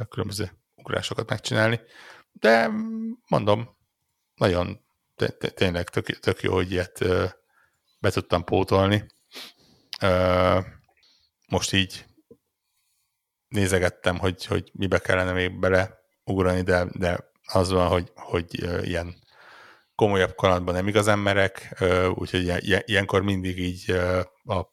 [0.09, 1.81] különböző ugrásokat megcsinálni.
[2.33, 2.71] De
[3.29, 3.77] mondom,
[4.35, 4.85] nagyon
[5.55, 7.05] tényleg tök, tök jó, hogy ilyet
[7.99, 9.07] be tudtam pótolni.
[11.49, 12.07] Most így
[13.49, 19.17] nézegettem, hogy, hogy mibe kellene még beleugrani, de, de az van, hogy, hogy ilyen
[19.99, 21.85] komolyabb kalandban nem igazán merek,
[22.15, 22.53] úgyhogy
[22.87, 23.91] ilyenkor mindig így
[24.45, 24.67] a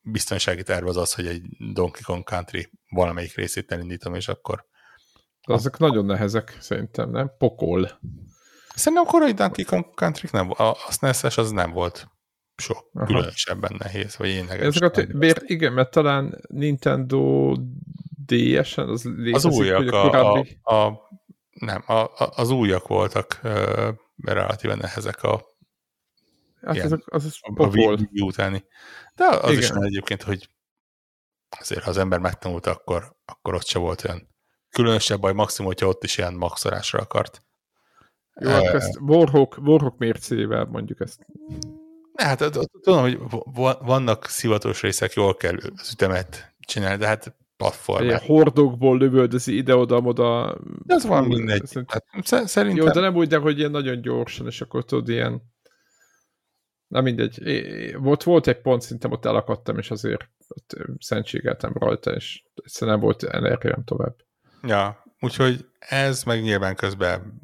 [0.00, 1.42] biztonsági terv az az, hogy egy
[1.72, 4.64] Donkey Kong Country valamelyik részét elindítom, és akkor...
[5.42, 5.86] Azok a...
[5.86, 7.32] nagyon nehezek, szerintem, nem?
[7.38, 8.00] Pokol.
[8.74, 12.06] Szerintem a korai Donkey Kong Country nem, a SNES-es az nem volt
[12.56, 13.06] sok Aha.
[13.06, 17.54] különösebben nehéz, vagy én Ezek a t- miért, igen, mert talán Nintendo
[18.26, 20.58] DS-en az létezik, az újak, hogy a, korábbi...
[20.62, 21.00] a, a,
[21.64, 25.50] nem, a, a, az újak voltak uh, relatíven nehezek a
[26.62, 28.64] Hát ilyen, ezek, az, az a, a Wii utáni.
[29.14, 29.62] De az igen.
[29.62, 30.48] is egyébként, hogy
[31.58, 34.28] azért, ha az ember megtanulta, akkor, akkor ott se volt olyan
[34.70, 37.42] különösebb baj, maximum, hogyha ott is ilyen maxolásra akart.
[38.34, 41.26] Jó, uh, ezt Warhawk, Warhawk mércével mondjuk ezt.
[42.14, 42.50] Hát
[42.82, 43.18] tudom, hogy
[43.80, 48.04] vannak szivatos részek, jól kell az ütemet csinálni, de hát platform.
[48.04, 50.58] Ilyen hordokból lövöldözi ide-oda-moda.
[50.84, 51.78] De az van mindegy.
[51.86, 52.04] Hát,
[52.46, 52.86] szerintem...
[52.86, 55.50] Jó, de nem úgy, de hogy ilyen nagyon gyorsan, és akkor tudod, ilyen...
[56.86, 57.42] Na mindegy.
[57.96, 63.06] Volt, volt egy pont, szerintem ott elakadtam, és azért ott szentségeltem rajta, és egyszerűen nem
[63.06, 64.16] volt energiám tovább.
[64.62, 67.40] Ja, úgyhogy ez meg nyilván közben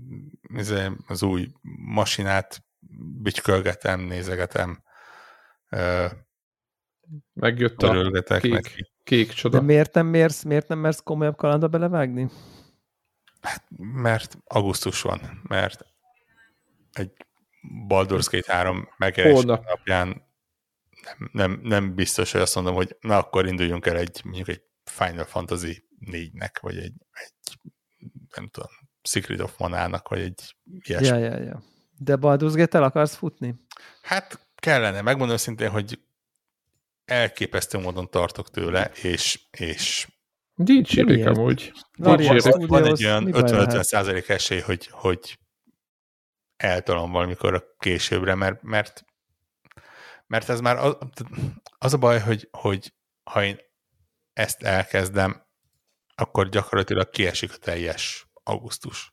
[1.07, 1.49] az új
[1.95, 2.65] masinát
[3.23, 4.83] bütykölgetem, nézegetem.
[7.33, 8.91] Megjött a kék, neki.
[9.09, 9.59] Kék csoda.
[9.59, 12.31] De miért nem, mérsz, miért nem mersz komolyabb kalandba belevágni?
[13.41, 15.85] Hát, mert augusztus van, mert
[16.93, 17.11] egy
[17.89, 20.27] Baldur's Gate 3 megjelenés napján
[21.03, 24.63] nem, nem, nem biztos, hogy azt mondom, hogy na akkor induljunk el egy mondjuk egy
[24.85, 27.59] Final Fantasy 4-nek, vagy egy, egy
[28.35, 28.69] nem tudom,
[29.03, 31.07] Secret of Mana-nak, vagy egy ilyesmi.
[31.07, 31.63] Ja, ja, ja.
[31.99, 33.55] De Baldur's Gate-tel akarsz futni?
[34.03, 35.03] Hát kellene.
[35.03, 35.99] Megmondom szintén, hogy
[37.11, 40.07] elképesztő módon tartok tőle, és, és
[40.55, 41.73] Dicsérik amúgy.
[41.97, 45.39] Van, van, van egy olyan 50-50 százalék esély, hogy, hogy
[46.57, 49.05] eltolom valamikor a későbbre, mert, mert,
[50.27, 50.97] mert ez már az,
[51.79, 52.95] az a baj, hogy, hogy
[53.31, 53.59] ha én
[54.33, 55.47] ezt elkezdem,
[56.15, 59.13] akkor gyakorlatilag kiesik a teljes augusztus.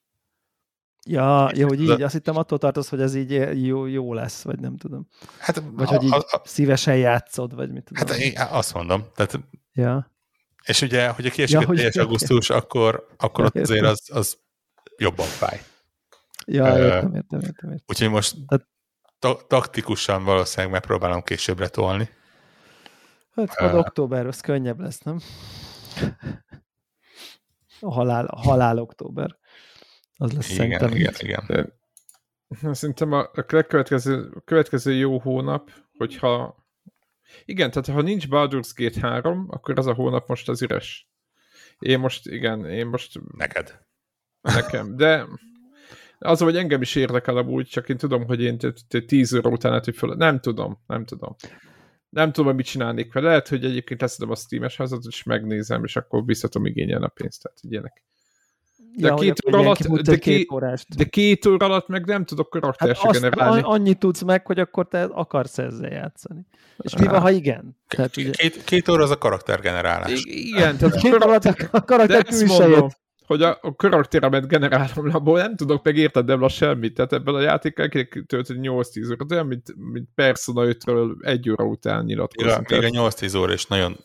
[1.10, 3.32] Ja, jó, hogy így, azt hittem attól tartasz, hogy ez így
[3.66, 5.08] jó, jó lesz, vagy nem tudom.
[5.40, 8.08] Hát, vagy a, hogy így a, a, szívesen játszod, vagy mit tudom.
[8.08, 9.06] Hát én azt mondom.
[9.16, 9.40] Tehát,
[9.74, 10.12] ja.
[10.66, 14.10] És ugye, hogy a kiesik ja, a teljes augusztus, akkor, akkor ja, ott azért az,
[14.14, 14.38] az
[14.98, 15.62] jobban fáj.
[16.46, 17.84] Ja, uh, értem, értem, értem, értem.
[17.88, 18.36] Úgyhogy most
[19.20, 22.10] ta- taktikusan valószínűleg megpróbálom későbbre tolni.
[23.36, 25.20] Hát majd uh, október, az könnyebb lesz, nem?
[27.80, 29.38] A halál, a halál október.
[30.18, 30.96] Az lesz igen, szerintem.
[30.96, 31.44] Igen, igen.
[31.48, 36.66] De, szerintem a következő, a következő jó hónap, hogyha
[37.46, 41.10] igen, tehát ha nincs Baldur's Gate 3, akkor az a hónap most az üres.
[41.80, 43.20] Én most, igen, én most...
[43.38, 43.80] Neked.
[44.42, 45.26] Nekem, de
[46.20, 48.58] az, hogy engem is érdekel amúgy, csak én tudom, hogy én
[49.06, 50.16] 10 óra után lehet, hogy föl...
[50.16, 51.36] Nem tudom, nem tudom.
[52.10, 53.28] Nem tudom, hogy mit csinálnék vele.
[53.28, 57.44] Lehet, hogy egyébként leszedem a Steam-es házat, és megnézem, és akkor visszatom igényelni a pénzt.
[57.44, 58.04] Tehát ilyenek.
[58.98, 60.48] De, ja, két óra alatt, de, két,
[60.98, 63.62] de két óra alatt meg nem tudok karaktert hát generálni.
[63.64, 66.46] Annyit tudsz meg, hogy akkor te akarsz ezzel játszani.
[66.78, 67.78] És mi van, ha igen?
[67.88, 68.34] Tehát, két, ugye...
[68.34, 70.24] két, két óra az a karaktergenerálás.
[70.24, 75.56] Igen, tehát két óra alatt a karakter külsejét hogy a, a karakteremet generálom, abból nem
[75.56, 79.76] tudok meg érted a semmit, tehát ebben a játékkal kell tölteni 8-10 órát, olyan, mint,
[79.76, 82.70] mint Persona 5-ről egy óra után nyilatkozunk.
[82.70, 83.98] Igen, még a 8-10 óra is nagyon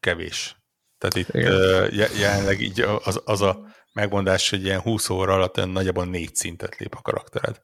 [0.00, 0.57] kevés.
[0.98, 6.04] Tehát itt uh, jelenleg így az, az a megmondás, hogy ilyen 20 óra alatt nagyjából
[6.04, 7.62] négy szintet lép a karaktered.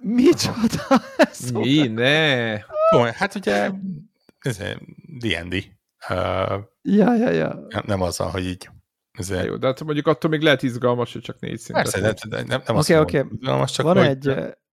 [0.00, 1.02] Micsoda?
[1.52, 1.86] Mi?
[1.86, 2.58] Ne!
[3.12, 3.70] Hát ugye
[4.38, 4.58] ez
[5.18, 5.54] D&D.
[6.08, 7.66] Uh, ja, ja, ja.
[7.86, 8.68] Nem az, hogy így
[9.12, 11.82] ez jó, de hát mondjuk attól még lehet izgalmas, hogy csak négy szintet.
[11.82, 13.24] Persze, de, de nem, nem okay, azt okay.
[13.32, 14.34] izgalmas, csak van egy,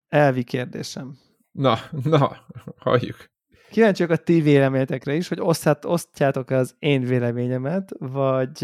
[0.08, 1.18] elvi kérdésem.
[1.52, 2.46] Na, na,
[2.76, 3.30] halljuk.
[3.70, 8.60] Kíváncsi a ti véleményetekre is, hogy oszthat, osztjátok az én véleményemet, vagy,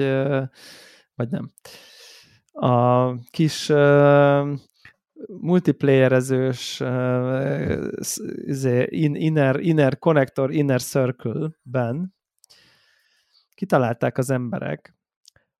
[1.14, 1.52] vagy nem.
[2.52, 4.48] A kis uh,
[5.26, 7.86] multiplayerezős uh,
[8.90, 12.14] inner, inner connector, inner circle-ben
[13.55, 14.96] kitalálták az emberek,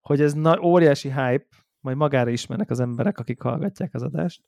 [0.01, 1.47] hogy ez na, óriási hype,
[1.81, 4.43] majd magára ismernek az emberek, akik hallgatják az adást,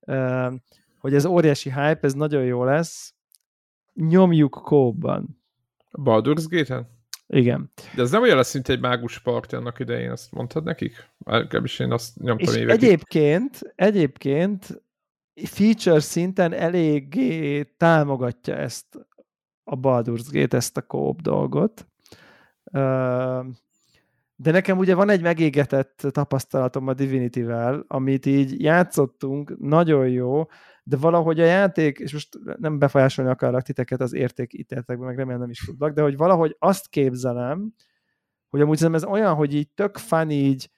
[0.00, 0.52] uh,
[0.98, 3.16] hogy ez óriási hype, ez nagyon jó lesz,
[3.98, 5.42] nyomjuk kóban.
[5.92, 6.96] Baldur's Gate-en?
[7.26, 7.70] Igen.
[7.94, 11.10] De ez nem olyan lesz, mint egy mágus party annak idején, azt mondtad nekik?
[11.24, 12.84] Legalábbis én azt nyomtam És évekig.
[12.84, 14.82] egyébként, egyébként
[15.34, 19.06] feature szinten eléggé támogatja ezt
[19.64, 21.86] a Baldur's Gate, ezt a kóp dolgot.
[24.36, 30.46] De nekem ugye van egy megégetett tapasztalatom a Divinity-vel, amit így játszottunk, nagyon jó,
[30.88, 35.50] de valahogy a játék, és most nem befolyásolni akarlak titeket az értékítéletekben, meg remélem nem
[35.50, 37.74] is tudlak, de hogy valahogy azt képzelem,
[38.48, 40.70] hogy amúgy ez olyan, hogy így tök fun így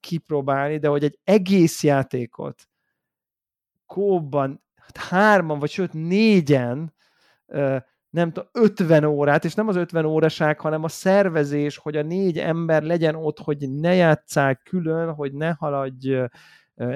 [0.00, 2.68] kipróbálni, de hogy egy egész játékot
[3.86, 6.94] kóban, hát hárman, vagy sőt négyen
[8.10, 12.38] nem tudom, 50 órát, és nem az 50 óraság, hanem a szervezés, hogy a négy
[12.38, 16.14] ember legyen ott, hogy ne játsszák külön, hogy ne haladj,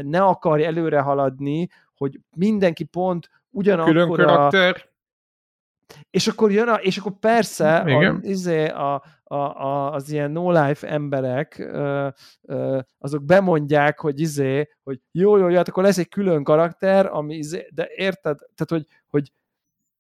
[0.03, 4.95] ne akarj előre haladni, hogy mindenki pont ugyanakkor Külön karakter.
[6.11, 10.89] És akkor jön a, és akkor persze a, izé, a, a, a, az ilyen no-life
[10.89, 12.09] emberek ö,
[12.43, 17.07] ö, azok bemondják, hogy izé, hogy jó, jó, jó, hát akkor lesz egy külön karakter,
[17.07, 19.33] ami izé, de érted, tehát hogy, hogy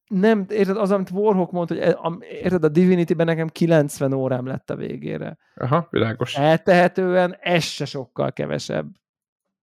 [0.06, 4.70] nem, érted, az, amit Warhawk mondta, hogy e, érted, a Divinity-ben nekem 90 órám lett
[4.70, 5.38] a végére.
[5.54, 6.36] Aha, világos.
[6.36, 8.86] Eltehetően ez se sokkal kevesebb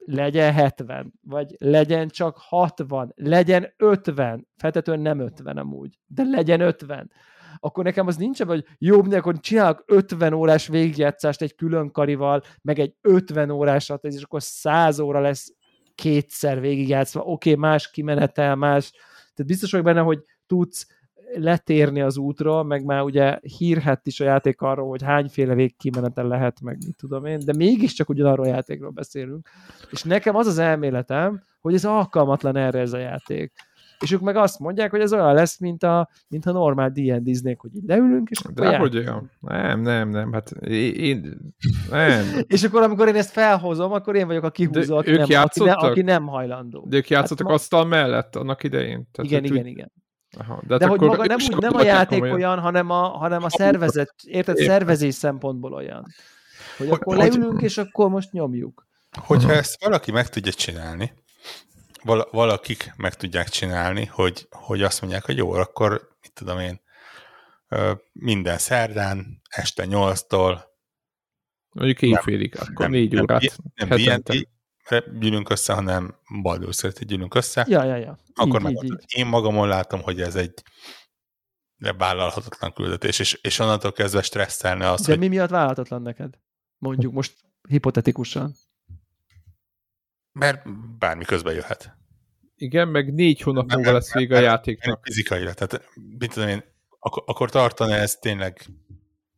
[0.05, 7.11] legyen 70, vagy legyen csak 60, legyen 50, feltetően nem 50 amúgy, de legyen 50,
[7.59, 12.41] akkor nekem az nincs hogy jobb, de akkor csinálok 50 órás végigjátszást egy külön karival,
[12.61, 15.53] meg egy 50 órásat, és akkor 100 óra lesz
[15.95, 18.91] kétszer végigjátszva, oké, okay, más kimenetel, más,
[19.33, 20.87] tehát biztos vagyok benne, hogy tudsz
[21.35, 26.61] letérni az útra, meg már ugye hírhet is a játék arról, hogy hányféle végkimenetel lehet,
[26.61, 29.49] meg mit tudom én, de mégiscsak ugyanarról a játékról beszélünk.
[29.91, 33.51] És nekem az az elméletem, hogy ez alkalmatlan erre ez a játék.
[33.99, 37.59] És ők meg azt mondják, hogy ez olyan lesz, mint a, mint a normál D&D-znék,
[37.59, 39.31] hogy így leülünk, és akkor De hogy olyan?
[39.39, 41.37] Nem, nem, nem, hát én,
[41.89, 42.25] nem.
[42.47, 45.71] és akkor amikor én ezt felhozom, akkor én vagyok a kihúzó, aki nem, aki, ne,
[45.71, 46.85] aki nem hajlandó.
[46.89, 49.07] De ők játszottak hát, asztal mellett annak idején?
[49.11, 49.69] Tehát, igen, igen, úgy...
[49.69, 49.91] igen.
[50.37, 53.07] Aha, de, de hát hogy maga nem, úgy, nem a játék olyan, olyan, hanem a,
[53.07, 54.73] hanem a szervezet, érted, Értem.
[54.73, 56.05] szervezés szempontból olyan.
[56.77, 58.87] Hogy, hogy akkor hogy, leülünk, és akkor most nyomjuk.
[59.11, 59.59] Hogyha uh-huh.
[59.59, 61.13] ezt valaki meg tudja csinálni,
[62.03, 66.81] val- valakik meg tudják csinálni, hogy, hogy azt mondják, hogy jó, akkor mit tudom én,
[68.11, 70.71] minden szerdán, este nyolctól
[71.71, 73.41] Mondjuk éjfélig, akkor nem, négy órát.
[73.41, 74.33] Nem, nem hetente
[75.19, 77.65] gyűlünk össze, hanem Baldur's Gate gyűlünk össze.
[77.69, 78.17] Ja, ja, ja.
[78.33, 79.05] Akkor így, meg így, így.
[79.07, 80.63] én magamon látom, hogy ez egy
[81.97, 85.19] vállalhatatlan küldetés, és, és onnantól kezdve stresszelne az, De hogy...
[85.19, 86.33] mi miatt vállalhatatlan neked?
[86.77, 87.33] Mondjuk most
[87.67, 88.53] hipotetikusan.
[90.31, 90.61] Mert
[90.97, 91.97] bármi közben jöhet.
[92.55, 94.99] Igen, meg négy hónap múlva lesz vége a játéknak.
[95.03, 96.63] Fizikailag, tehát mit tudom én,
[96.99, 98.65] akkor, akkor tartana ez tényleg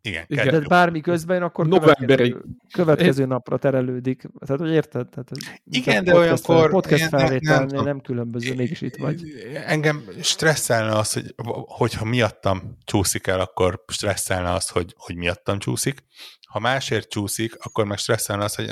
[0.06, 0.26] igen.
[0.28, 0.48] Igen.
[0.48, 2.44] De bármi közben, akkor következő,
[2.74, 4.24] következő napra terelődik.
[4.46, 5.10] Tehát, hogy érted?
[5.10, 5.30] Tehát,
[5.64, 6.70] Igen, de olyankor...
[6.70, 9.24] Podcast felvételnél nem, nem különböző, mégis itt vagy.
[9.66, 11.34] Engem stresszelne az, hogy,
[11.66, 16.04] hogyha miattam csúszik el, akkor stresszelne az, hogy, hogy miattam csúszik.
[16.48, 18.70] Ha másért csúszik, akkor meg stresszelne az, hogy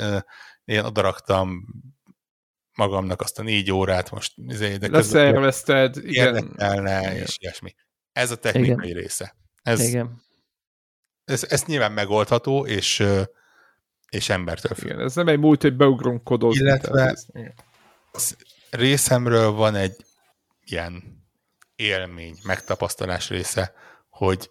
[0.64, 1.66] én odaraktam
[2.74, 4.32] magamnak azt a négy órát most.
[4.48, 6.34] Izé, de Leszervezted, igen.
[6.34, 7.74] Érdekelne, és ilyesmi.
[8.12, 9.00] Ez a technikai igen.
[9.00, 9.36] része.
[9.62, 10.23] Ez, igen
[11.24, 13.06] ez, ez nyilván megoldható, és,
[14.08, 14.84] és embertől függ.
[14.84, 16.30] Igen, ez nem egy múlt, hogy beugrunk.
[16.40, 17.16] Illetve
[18.12, 18.36] ez,
[18.70, 20.04] részemről van egy
[20.64, 21.22] ilyen
[21.76, 23.72] élmény, megtapasztalás része,
[24.08, 24.50] hogy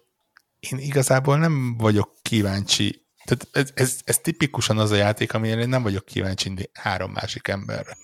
[0.58, 5.68] én igazából nem vagyok kíváncsi, tehát ez, ez, ez tipikusan az a játék, amire én
[5.68, 7.96] nem vagyok kíváncsi három másik emberre.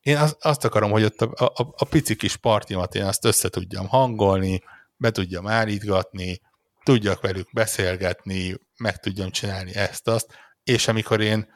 [0.00, 3.48] Én az, azt akarom, hogy ott a, a, a pici kis partimat én azt össze
[3.48, 4.62] tudjam hangolni,
[4.96, 6.40] be tudjam állítgatni,
[6.88, 10.26] tudjak velük beszélgetni, meg tudjam csinálni ezt-azt,
[10.62, 11.48] és amikor én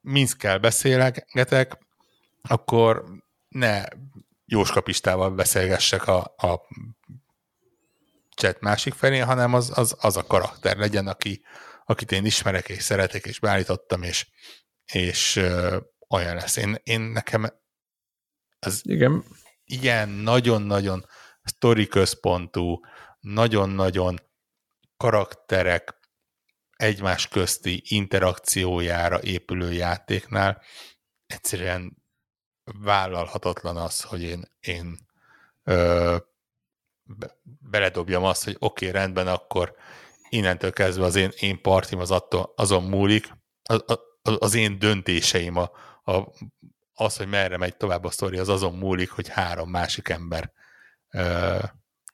[0.00, 1.78] Minszkel beszélgetek,
[2.42, 3.04] akkor
[3.48, 3.84] ne
[4.44, 6.60] Jóska Pistával beszélgessek a, a
[8.36, 11.42] chat másik felén, hanem az, az, az a karakter legyen, aki,
[11.84, 14.26] akit én ismerek és szeretek, és beállítottam, és,
[14.92, 15.78] és ö,
[16.08, 16.56] olyan lesz.
[16.56, 17.52] Én, én nekem
[18.58, 19.24] az Igen.
[19.64, 21.06] ilyen nagyon-nagyon
[21.42, 22.80] sztori központú,
[23.20, 24.20] nagyon-nagyon
[24.96, 25.98] karakterek
[26.76, 30.62] egymás közti interakciójára épülő játéknál
[31.26, 31.96] egyszerűen
[32.64, 34.98] vállalhatatlan az, hogy én, én
[35.62, 36.16] ö,
[37.02, 37.36] be,
[37.70, 39.76] beledobjam azt, hogy oké, okay, rendben, akkor
[40.28, 43.82] innentől kezdve az én, én partim az attól, azon múlik, az,
[44.22, 45.70] az én döntéseim, a,
[46.02, 46.32] a,
[46.94, 50.52] az, hogy merre megy tovább a sztori, az azon múlik, hogy három másik ember
[51.10, 51.58] ö,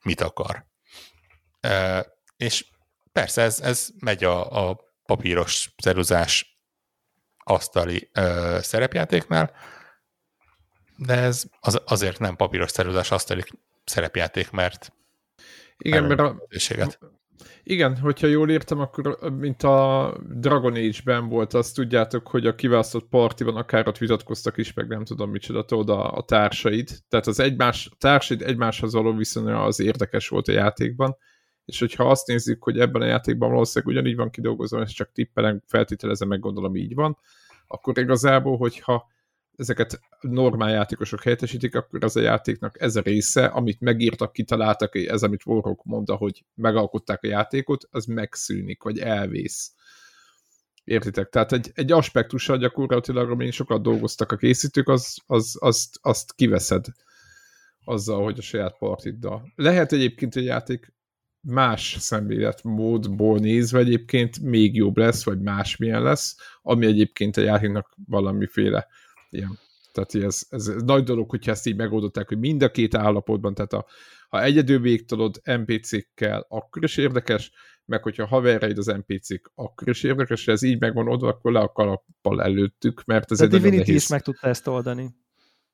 [0.03, 0.67] mit akar.
[2.37, 2.67] És
[3.13, 6.59] persze ez, ez megy a, a papíros ceruzás
[7.45, 9.53] asztali ö, szerepjátéknál,
[10.97, 13.43] de ez az, azért nem papíros ceruzás asztali
[13.85, 14.93] szerepjáték, mert
[15.79, 16.37] igen, mert a,
[17.63, 23.09] igen, hogyha jól értem, akkor mint a Dragon Age-ben volt, azt tudjátok, hogy a kiválasztott
[23.09, 26.91] partiban akár ott vitatkoztak is, meg nem tudom micsoda, tudod, a, a társaid.
[27.09, 31.17] Tehát az egymás, a társaid egymáshoz való viszonya az érdekes volt a játékban,
[31.65, 35.63] és hogyha azt nézzük, hogy ebben a játékban valószínűleg ugyanígy van kidolgozva, és csak tippelem,
[35.67, 37.19] feltételezem, meg gondolom így van,
[37.67, 39.13] akkor igazából, hogyha
[39.57, 45.23] ezeket normál játékosok helyettesítik, akkor az a játéknak ez a része, amit megírtak, kitaláltak, ez,
[45.23, 49.73] amit Warhawk mondta, hogy megalkották a játékot, az megszűnik, vagy elvész.
[50.85, 51.29] Értitek?
[51.29, 56.87] Tehát egy, egy aspektussal gyakorlatilag, amin sokat dolgoztak a készítők, az, az, azt, azt kiveszed
[57.85, 59.53] azzal, hogy a saját partiddal.
[59.55, 60.94] Lehet egyébként egy játék
[61.45, 68.87] más szemléletmódból nézve egyébként még jobb lesz, vagy másmilyen lesz, ami egyébként a játéknak valamiféle
[69.31, 69.59] ilyen.
[69.93, 73.55] Tehát ez, ez, ez nagy dolog, hogyha ezt így megoldották, hogy mind a két állapotban,
[73.55, 73.87] tehát a,
[74.29, 77.53] ha egyedül végtolod NPC-kkel, akkor is érdekes,
[77.85, 81.73] meg hogyha haverraid az NPC-k, akkor is érdekes, ez így megvan oldva, akkor le a
[81.73, 83.95] kalappal előttük, mert ez De egy Divinity nehéz...
[83.95, 85.15] is meg tudta ezt oldani.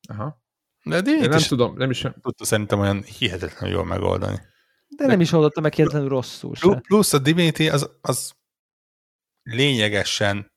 [0.08, 0.42] Aha.
[0.84, 2.06] De Divinity nem tudom, nem is...
[2.22, 4.36] Tudta szerintem olyan hihetetlenül jól megoldani.
[4.96, 6.80] De nem is oldotta meg hihetetlenül rosszul se.
[6.80, 8.32] Plusz a Divinity az, az
[9.42, 10.52] lényegesen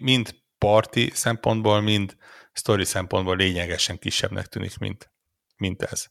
[0.00, 2.16] mind parti szempontból, mind
[2.52, 5.10] story szempontból lényegesen kisebbnek tűnik, mint,
[5.56, 6.06] mint ez.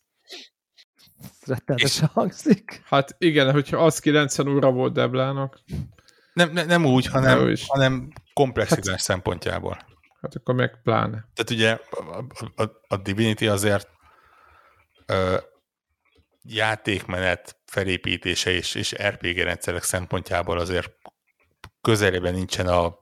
[1.45, 2.81] Rettenetesen hangzik.
[2.85, 5.59] Hát igen, hogyha az 90 óra volt Deblának.
[6.33, 9.77] Nem, ne, nem úgy, hanem, hanem komplexitás hát, szempontjából.
[10.21, 11.29] Hát akkor meg pláne.
[11.33, 13.89] Tehát ugye a, a, a Divinity azért
[15.05, 15.37] ö,
[16.47, 20.91] játékmenet felépítése és, és RPG rendszerek szempontjából azért
[21.81, 22.99] közelében nincsen a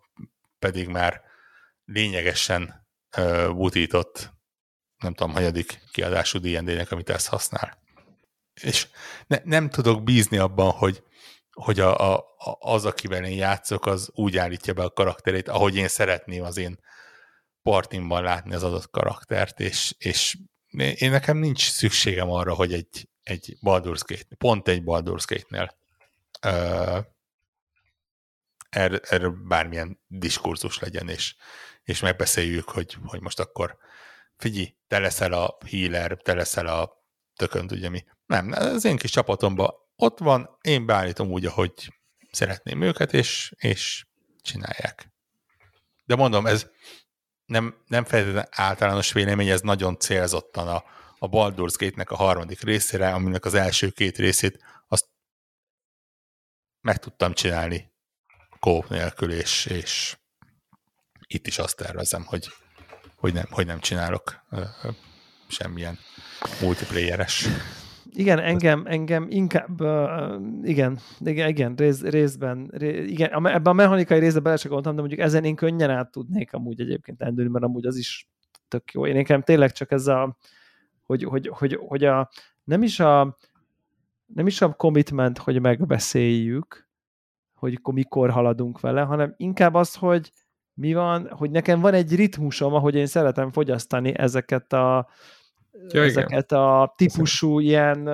[0.59, 1.21] pedig már
[1.85, 2.87] lényegesen
[3.17, 4.31] uh, butított,
[4.97, 7.81] nem tudom, hanyadik kiadású D&D-nek, amit ezt használ.
[8.61, 8.87] És
[9.27, 11.03] ne, nem tudok bízni abban, hogy,
[11.51, 12.25] hogy a, a,
[12.59, 16.79] az, akivel én játszok, az úgy állítja be a karakterét, ahogy én szeretném az én
[17.61, 20.37] partimban látni az adott karaktert, és, és
[20.95, 25.77] én nekem nincs szükségem arra, hogy egy, egy Baldur's Gate, pont egy Baldur's Gate-nél
[26.45, 27.05] uh,
[28.69, 31.35] erről, erről bármilyen diskurzus legyen, és,
[31.83, 33.77] és megbeszéljük, hogy, hogy most akkor
[34.37, 37.03] figyelj, te leszel a healer, te leszel a
[37.35, 38.05] tökönt, ugye mi.
[38.25, 41.93] Nem, az én kis csapatomban ott van, én beállítom úgy, ahogy
[42.31, 44.05] szeretném őket, és, és
[44.41, 45.11] csinálják.
[46.05, 46.69] De mondom, ez
[47.45, 50.83] nem, nem feltétlenül általános vélemény, ez nagyon célzottan a,
[51.23, 55.05] a Baldur's Gate-nek a harmadik részére, aminek az első két részét azt
[56.81, 57.91] meg tudtam csinálni
[58.59, 60.17] kóp nélkül, és, és
[61.27, 62.47] itt is azt tervezem, hogy,
[63.15, 64.45] hogy, nem, hogy nem csinálok
[65.47, 65.97] semmilyen
[66.61, 67.47] multiplayeres.
[68.11, 74.19] Igen, engem, engem inkább, uh, igen, igen, igen rész, részben, ré, igen, ebben a mechanikai
[74.19, 77.95] részben bele de mondjuk ezen én könnyen át tudnék amúgy egyébként endülni, mert amúgy az
[77.95, 78.27] is
[78.67, 79.07] tök jó.
[79.07, 80.37] Én nekem tényleg csak ez a,
[81.05, 82.29] hogy, hogy, hogy, hogy a,
[82.63, 83.37] nem is a,
[84.25, 86.89] nem is a commitment, hogy megbeszéljük,
[87.55, 90.31] hogy mikor haladunk vele, hanem inkább az, hogy
[90.73, 95.07] mi van, hogy nekem van egy ritmusom, ahogy én szeretem fogyasztani ezeket a,
[95.87, 96.63] ja, ezeket igen.
[96.63, 98.09] a típusú ilyen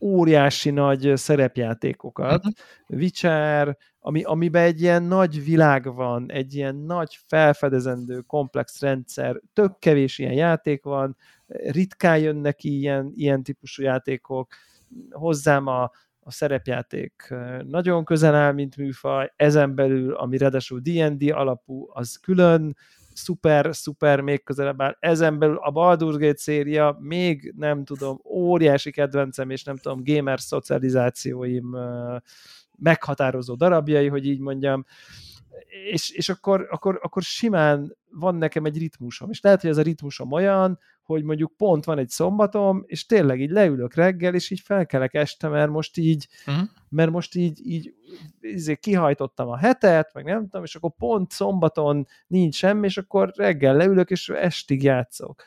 [0.00, 2.46] óriási nagy szerepjátékokat.
[2.46, 3.00] Uh-huh.
[3.00, 9.78] Witcher, ami, amiben egy ilyen nagy világ van, egy ilyen nagy felfedezendő komplex rendszer, tök
[9.78, 11.16] kevés ilyen játék van,
[11.46, 14.54] ritkán jönnek ilyen, ilyen típusú játékok,
[15.10, 15.82] hozzám a,
[16.20, 17.34] a szerepjáték
[17.64, 22.76] nagyon közel áll, mint műfaj, ezen belül, ami ráadásul D&D alapú, az külön,
[23.14, 24.96] szuper, szuper, még közelebb áll.
[25.00, 30.40] Ezen belül a Baldur's Gate széria még nem tudom, óriási kedvencem, és nem tudom, gamer
[30.40, 31.76] szocializációim
[32.78, 34.84] meghatározó darabjai, hogy így mondjam.
[35.90, 39.82] És, és akkor, akkor, akkor simán van nekem egy ritmusom, és lehet, hogy ez a
[39.82, 44.60] ritmusom olyan, hogy mondjuk pont van egy szombatom, és tényleg így leülök reggel, és így
[44.60, 46.68] felkelek este, mert most így, uh-huh.
[46.88, 47.94] mert most így, így
[48.40, 53.32] így kihajtottam a hetet, meg nem tudom, és akkor pont szombaton nincs semmi, és akkor
[53.36, 55.42] reggel leülök, és estig játszok.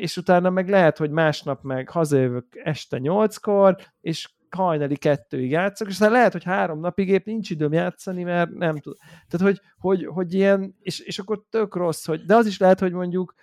[0.00, 5.92] És utána meg lehet, hogy másnap meg hazajövök este nyolckor, és hajnali kettőig játszok, és
[5.92, 8.96] aztán lehet, hogy három napig épp nincs időm játszani, mert nem tud.
[9.28, 12.80] Tehát, hogy, hogy, hogy ilyen, és, és akkor tök rossz, hogy, de az is lehet,
[12.80, 13.34] hogy mondjuk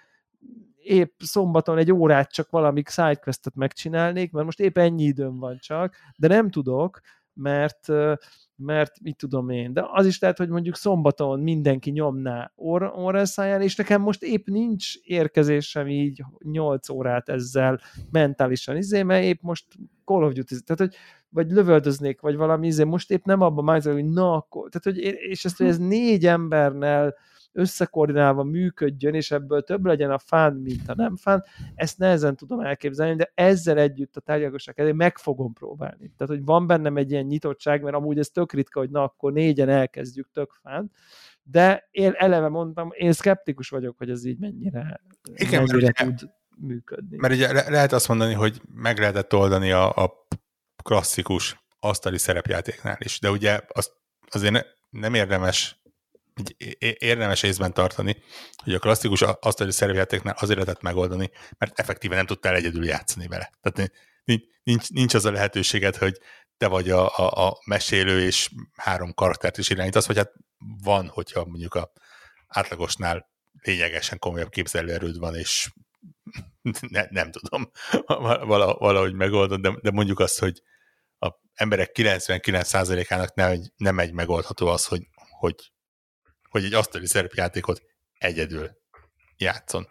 [0.83, 5.95] épp szombaton egy órát csak valami sidequestet megcsinálnék, mert most épp ennyi időm van csak,
[6.17, 6.99] de nem tudok,
[7.33, 7.87] mert,
[8.63, 12.51] mert mit tudom én, de az is lehet, hogy mondjuk szombaton mindenki nyomná
[12.97, 17.79] órászáján, és nekem most épp nincs érkezésem így 8 órát ezzel
[18.11, 19.65] mentálisan, izé, mert épp most
[20.05, 20.95] Call of Duty, tehát hogy
[21.29, 25.15] vagy lövöldöznék, vagy valami izé, most épp nem abban már, hogy na, akkor, tehát hogy,
[25.29, 27.15] és ezt, hogy ez négy embernel
[27.53, 31.43] összekoordinálva működjön, és ebből több legyen a fán, mint a nem fán,
[31.75, 36.13] ezt nehezen tudom elképzelni, de ezzel együtt a tárgyalagosság elé meg fogom próbálni.
[36.17, 39.33] Tehát, hogy van bennem egy ilyen nyitottság, mert amúgy ez tök ritka, hogy na, akkor
[39.33, 40.91] négyen elkezdjük tök fán,
[41.43, 45.01] de én eleve mondtam, én szkeptikus vagyok, hogy ez így mennyire,
[45.33, 47.17] Igen, mennyire mert tud működni.
[47.17, 50.27] Mert ugye le- lehet azt mondani, hogy meg lehetett oldani a, a
[50.83, 53.91] klasszikus asztali szerepjátéknál is, de ugye az,
[54.29, 55.82] azért nem érdemes
[56.97, 58.17] érdemes észben tartani,
[58.63, 63.51] hogy a klasszikus asztali szervjátéknál azért lehetett megoldani, mert effektíven nem tudtál egyedül játszani vele.
[63.61, 63.91] Tehát
[64.63, 66.17] nincs, nincs az a lehetőséged, hogy
[66.57, 70.31] te vagy a, a, a mesélő, és három karaktert is irányítasz, vagy hát
[70.83, 71.91] van, hogyha mondjuk a
[72.47, 73.29] átlagosnál
[73.61, 75.71] lényegesen komolyabb képzelőerőd van, és
[76.89, 77.71] ne, nem tudom,
[78.77, 80.61] valahogy megoldod, de, de mondjuk azt, hogy
[81.19, 85.07] a emberek 99%-ának nem, nem egy megoldható az, hogy,
[85.39, 85.72] hogy
[86.53, 87.81] hogy egy asztali szerepjátékot
[88.17, 88.71] egyedül
[89.37, 89.87] játszon.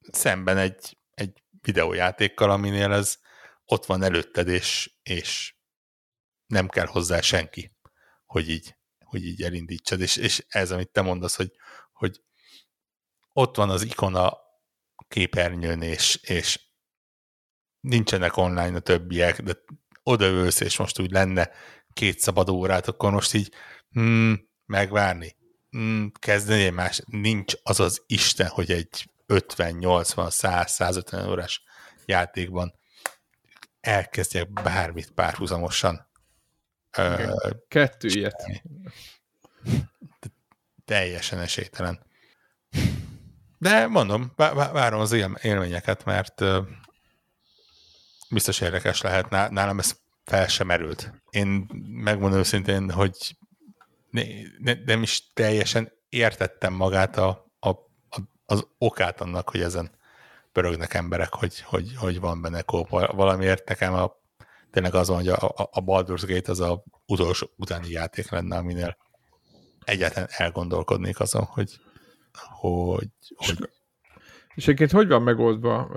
[0.00, 3.18] Szemben egy, egy videójátékkal, aminél ez
[3.64, 5.54] ott van előtted, és, és
[6.46, 7.76] nem kell hozzá senki,
[8.26, 10.00] hogy így, hogy így elindítsad.
[10.00, 11.52] És, és ez, amit te mondasz, hogy,
[11.92, 12.22] hogy
[13.32, 14.38] ott van az ikona
[15.08, 16.60] képernyőn, és, és
[17.80, 19.56] nincsenek online a többiek, de
[20.02, 21.50] odaülsz, és most úgy lenne
[21.92, 23.54] két szabad órát, akkor most így
[23.90, 25.40] hmm, megvárni,
[26.18, 31.62] kezdeni egy más, nincs az az Isten, hogy egy 50, 80, 100, 150 órás
[32.04, 32.74] játékban
[33.80, 36.06] elkezdjek bármit párhuzamosan.
[37.68, 38.62] Kettő ilyet.
[40.84, 42.06] Teljesen esélytelen.
[43.58, 45.12] De mondom, várom az
[45.42, 46.44] élményeket, mert
[48.30, 49.30] biztos érdekes lehet.
[49.30, 51.12] Nálam ez fel sem merült.
[51.30, 53.36] Én megmondom őszintén, hogy
[54.12, 54.22] ne,
[54.58, 59.90] ne, nem is teljesen értettem magát a, a, a, az okát annak, hogy ezen
[60.52, 62.88] pörögnek emberek, hogy, hogy, hogy van benne kóp.
[62.88, 64.12] Valamiért nekem a,
[64.70, 68.96] tényleg az van, hogy a, a Baldur's Gate az a utolsó utáni játék lenne, aminél
[69.84, 71.80] egyáltalán elgondolkodnék azon, hogy,
[72.60, 73.70] hogy, hogy
[74.54, 75.90] és egyébként hogy van megoldva,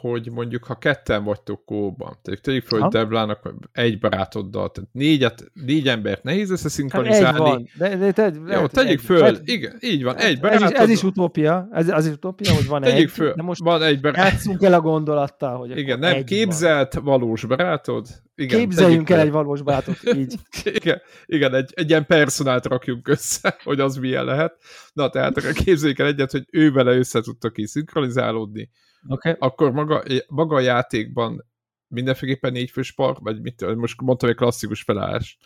[0.00, 5.50] hogy mondjuk ha ketten vagytok kóban, tehát tegyük fel, hogy Deblának egy barátoddal, tehát négyet,
[5.52, 7.26] négy embert nehéz összeszinkronizálni.
[7.26, 7.68] Hát egy van.
[7.78, 10.62] De, de te, Jó, tegyük egy, föl, egy, igen, így van, egy barátod.
[10.62, 13.42] Ez is, ez is utópia, ez, az is utópia, hogy van tegyük egy, föl, de
[13.42, 14.30] most van egy barát.
[14.32, 17.04] játszunk el a gondolattal, hogy Igen, nem képzelt van.
[17.04, 18.06] valós barátod,
[18.40, 20.34] igen, Képzeljünk el egy valós barátot, így.
[20.80, 24.56] igen, igen egy, egy ilyen personált rakjunk össze, hogy az milyen lehet.
[24.92, 28.70] Na, tehát képzeljük el egyet, hogy ő vele össze tudtok ki szinkronizálódni.
[29.08, 29.34] Okay.
[29.38, 31.46] Akkor maga, maga a játékban
[31.86, 35.38] mindenféleképpen négyfős park, vagy mit, most mondtam egy klasszikus felállás.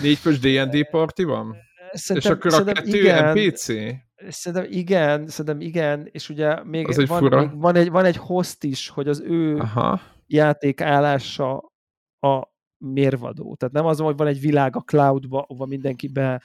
[0.00, 1.56] Négyfős D&D parti van?
[1.92, 3.64] Szerintem, és akkor a kettő igen, NPC?
[4.28, 8.88] Szerintem igen, szerintem igen, és ugye még van, még van, egy, van egy host is,
[8.88, 10.00] hogy az ő Aha.
[10.26, 11.71] játékállása
[12.22, 13.54] a mérvadó.
[13.54, 16.42] Tehát nem az, hogy van egy világ a cloudba, ahova mindenki be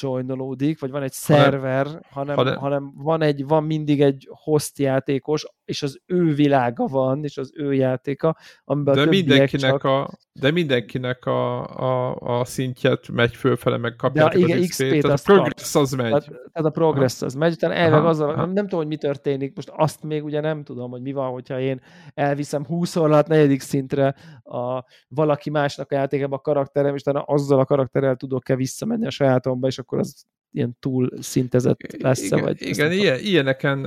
[0.00, 5.46] joinolódik, vagy van egy szerver, hanem, hanem, hanem van, egy, van mindig egy host játékos,
[5.64, 9.84] és az ő világa van, és az ő játéka, amiben de a mindenkinek csak...
[9.84, 15.18] a De mindenkinek a, a, a szintjet megy fölfele, meg kapja de igen, XP-t, tehát
[15.18, 16.08] a progress az megy.
[16.08, 19.54] Tehát, tehát a progress az megy, utána elveg azzal, nem, nem tudom, hogy mi történik,
[19.54, 21.80] most azt még ugye nem tudom, hogy mi van, hogyha én
[22.14, 27.58] elviszem 20 orlat negyedik szintre a valaki másnak a játékában a karakterem, és utána azzal
[27.58, 32.62] a karakterrel tudok-e visszamenni a sajátomba, és akkor az ilyen túl szintezett lesz igen, vagy
[32.62, 33.82] Igen, ilyen, ilyeneken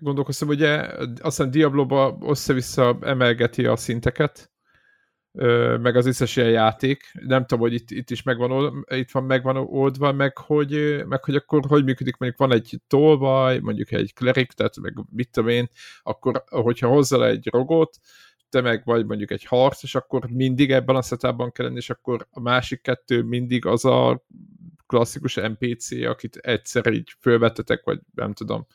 [0.00, 4.50] gondolkoztam, ugye azt hiszem Diablo-ba össze-vissza emelgeti a szinteket,
[5.80, 7.02] meg az összes ilyen játék.
[7.26, 11.34] Nem tudom, hogy itt, itt is megvan, itt van megvan oldva, meg hogy, meg hogy
[11.34, 15.68] akkor hogy működik, mondjuk van egy tolvaj, mondjuk egy klerik, tehát meg mit tudom én,
[16.02, 17.96] akkor hogyha hozzá egy rogot,
[18.48, 21.90] te meg vagy mondjuk egy harc, és akkor mindig ebben a setupban kell lenni, és
[21.90, 24.24] akkor a másik kettő mindig az a
[24.86, 28.66] klasszikus NPC, akit egyszer így fölvettetek, vagy nem tudom,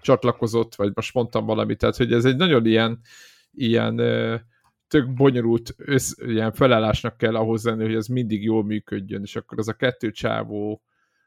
[0.00, 3.00] csatlakozott, vagy most mondtam valamit, tehát hogy ez egy nagyon ilyen,
[3.52, 3.96] ilyen
[4.88, 9.58] tök bonyolult össz, ilyen felállásnak kell ahhoz lenni, hogy ez mindig jól működjön, és akkor
[9.58, 10.82] az a kettő csávó,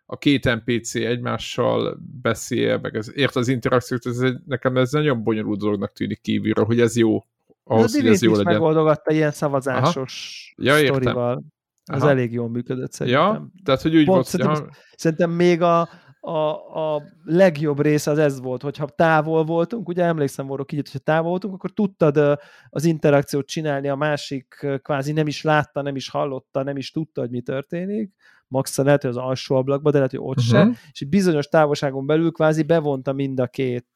[0.05, 5.23] a két NPC egymással beszél, meg ez, ért az interakciót, ez egy, nekem ez nagyon
[5.23, 7.23] bonyolult dolognak tűnik kívülről, hogy ez jó,
[7.63, 8.53] ahhoz, a hogy ez jó legyen.
[8.53, 10.95] megoldogatta ilyen szavazásos Ja, értem.
[10.95, 11.43] sztorival.
[11.89, 12.09] Ez Aha.
[12.09, 13.23] elég jól működött szerintem.
[13.23, 15.89] Ja, tehát hogy úgy Pont, volt, szerintem, szerintem még a,
[16.19, 20.99] a, a legjobb része az ez volt, hogyha távol voltunk, ugye emlékszem volna így, hogyha
[20.99, 22.39] távol voltunk, akkor tudtad
[22.69, 27.21] az interakciót csinálni, a másik kvázi nem is látta, nem is hallotta, nem is tudta,
[27.21, 28.13] hogy mi történik,
[28.47, 30.53] max lehet, hogy az alsó ablakban, de lehet, hogy ott uh-huh.
[30.53, 30.73] se, Mhm.
[30.91, 33.87] és bizonyos távolságon belül kvázi bevonta mind a két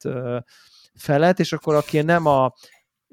[0.94, 2.52] felet, és akkor aki nem a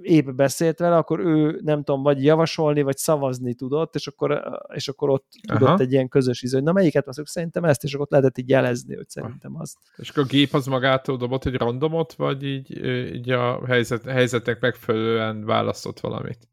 [0.02, 4.88] épp beszélt vele, akkor ő nem tudom, vagy javasolni, vagy szavazni tudott, és akkor, és
[4.88, 5.80] akkor ott tudott Aha.
[5.80, 8.50] egy ilyen közös íző, hogy na melyiket veszük, szerintem ezt, és akkor ott lehetett így
[8.50, 9.78] jelezni, hogy szerintem azt.
[9.96, 14.60] És akkor a gép az magától dobott egy randomot, vagy így, így a helyzet, helyzetnek
[14.60, 16.50] megfelelően választott valamit?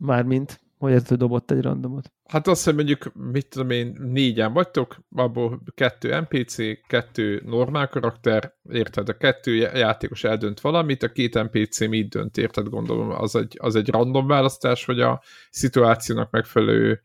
[0.00, 2.12] Mármint, hogy érted, hogy dobott egy randomot.
[2.24, 6.56] Hát azt, hogy mondjuk, mit tudom én, négyen vagytok, abból kettő NPC,
[6.86, 9.08] kettő normál karakter, érted?
[9.08, 12.68] A kettő já- játékos eldönt valamit, a két NPC mit dönt, érted?
[12.68, 17.00] Gondolom, az egy, az egy random választás, vagy a szituációnak megfelelő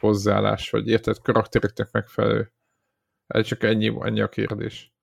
[0.00, 1.18] hozzáállás, vagy érted?
[1.18, 2.52] Karaktereknek megfelelő.
[3.26, 4.93] Ez csak ennyi, ennyi a kérdés.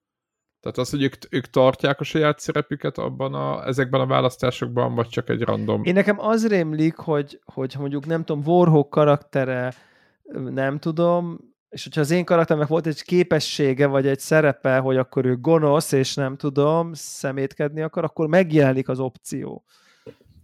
[0.62, 5.08] Tehát az, hogy ők, ők tartják a saját szerepüket abban a, ezekben a választásokban, vagy
[5.08, 5.84] csak egy random...
[5.84, 9.74] Én nekem az rémlik, hogy, hogy mondjuk nem tudom, Warhawk karaktere,
[10.34, 11.40] nem tudom,
[11.70, 15.92] és hogyha az én karakteremnek volt egy képessége, vagy egy szerepe, hogy akkor ő gonosz,
[15.92, 19.64] és nem tudom, szemétkedni akar, akkor megjelenik az opció.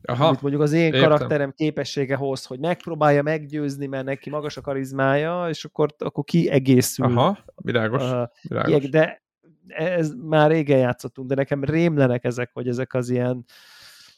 [0.03, 1.01] Aha, Amit mondjuk az én értem.
[1.01, 7.05] karakterem képessége hoz, hogy megpróbálja meggyőzni, mert neki magas a karizmája, és akkor, akkor kiegészül.
[7.05, 8.89] aha, világos, Uh, világos.
[8.89, 9.25] De
[9.67, 13.45] ez már régen játszottunk, de nekem rémlenek ezek, hogy ezek az ilyen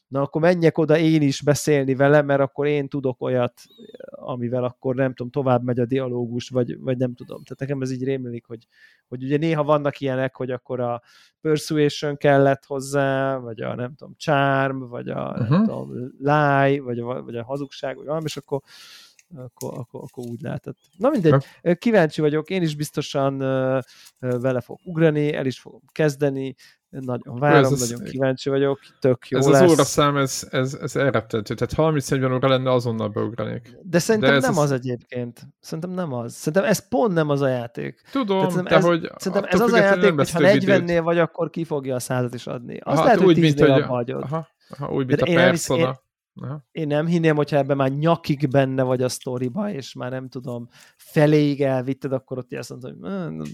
[0.09, 3.61] na akkor menjek oda én is beszélni vele, mert akkor én tudok olyat,
[4.09, 7.43] amivel akkor nem tudom, tovább megy a dialógus, vagy, vagy nem tudom.
[7.43, 8.67] Tehát nekem ez így rémlik, hogy,
[9.07, 11.01] hogy ugye néha vannak ilyenek, hogy akkor a
[11.41, 15.49] persuasion kellett hozzá, vagy a nem tudom, charm, vagy a uh-huh.
[15.49, 18.61] nem tudom, lie, vagy a, vagy a hazugság, vagy valami, és akkor
[19.35, 20.77] akkor, akkor, akkor úgy lehetett.
[20.97, 21.45] Na mindegy,
[21.77, 23.37] kíváncsi vagyok, én is biztosan
[24.19, 26.55] vele fogok ugrani, el is fogom kezdeni,
[26.89, 29.61] nagyon várom, ez nagyon az, kíváncsi vagyok, tök jó ez lesz.
[29.61, 33.77] az óraszám, ez, ez, ez elrettentő, tehát 30-40 óra lenne, azonnal beugranék.
[33.81, 35.47] De szerintem De nem az, az egyébként.
[35.59, 36.33] Szerintem nem az.
[36.33, 38.01] Szerintem ez pont nem az a játék.
[38.11, 39.11] Tudom, de ez, hogy...
[39.15, 42.47] Szerintem ez az a játék, hogy ha 40-nél vagy, akkor ki fogja a százat is
[42.47, 42.77] adni.
[42.77, 44.21] Azt aha, lehet, hogy 10 abba hagyod.
[44.21, 45.87] Aha, aha, úgy, mint De a Persona.
[45.87, 45.93] Én,
[46.41, 46.67] Aha.
[46.71, 50.67] Én nem hinném, hogyha ebben már nyakig benne vagy a sztoriba, és már nem tudom,
[50.97, 52.99] feléig elvitted, akkor ott azt mondod, hogy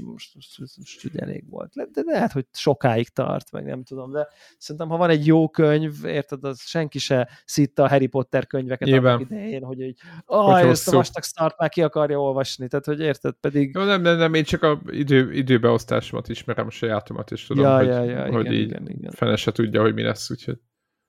[0.03, 1.73] most, most, most, most elég volt.
[1.73, 4.27] De, lehet, hogy sokáig tart, meg nem tudom, de
[4.57, 8.89] szerintem, ha van egy jó könyv, érted, az senki se szitta a Harry Potter könyveket
[8.89, 12.99] annak idején, hogy így, ah, ezt a vastag start már ki akarja olvasni, tehát, hogy
[12.99, 13.76] érted, pedig...
[13.76, 17.77] Jó, nem, nem, nem, én csak a idő, időbeosztásomat ismerem, a sajátomat, és tudom, ja,
[17.77, 19.11] hogy, ja, ja, hogy igen, így igen, igen.
[19.11, 20.60] fene se tudja, hogy mi lesz, úgyhogy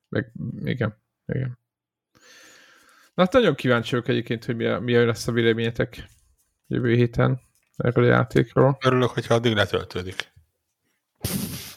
[0.09, 0.33] meg,
[0.65, 1.59] igen, igen.
[3.15, 6.09] Na hát nagyon kíváncsi vagyok egyébként, hogy mi, mi lesz a véleményetek
[6.67, 7.41] jövő héten
[7.77, 8.79] erről a játékról.
[8.85, 10.33] Örülök, hogyha addig letöltődik.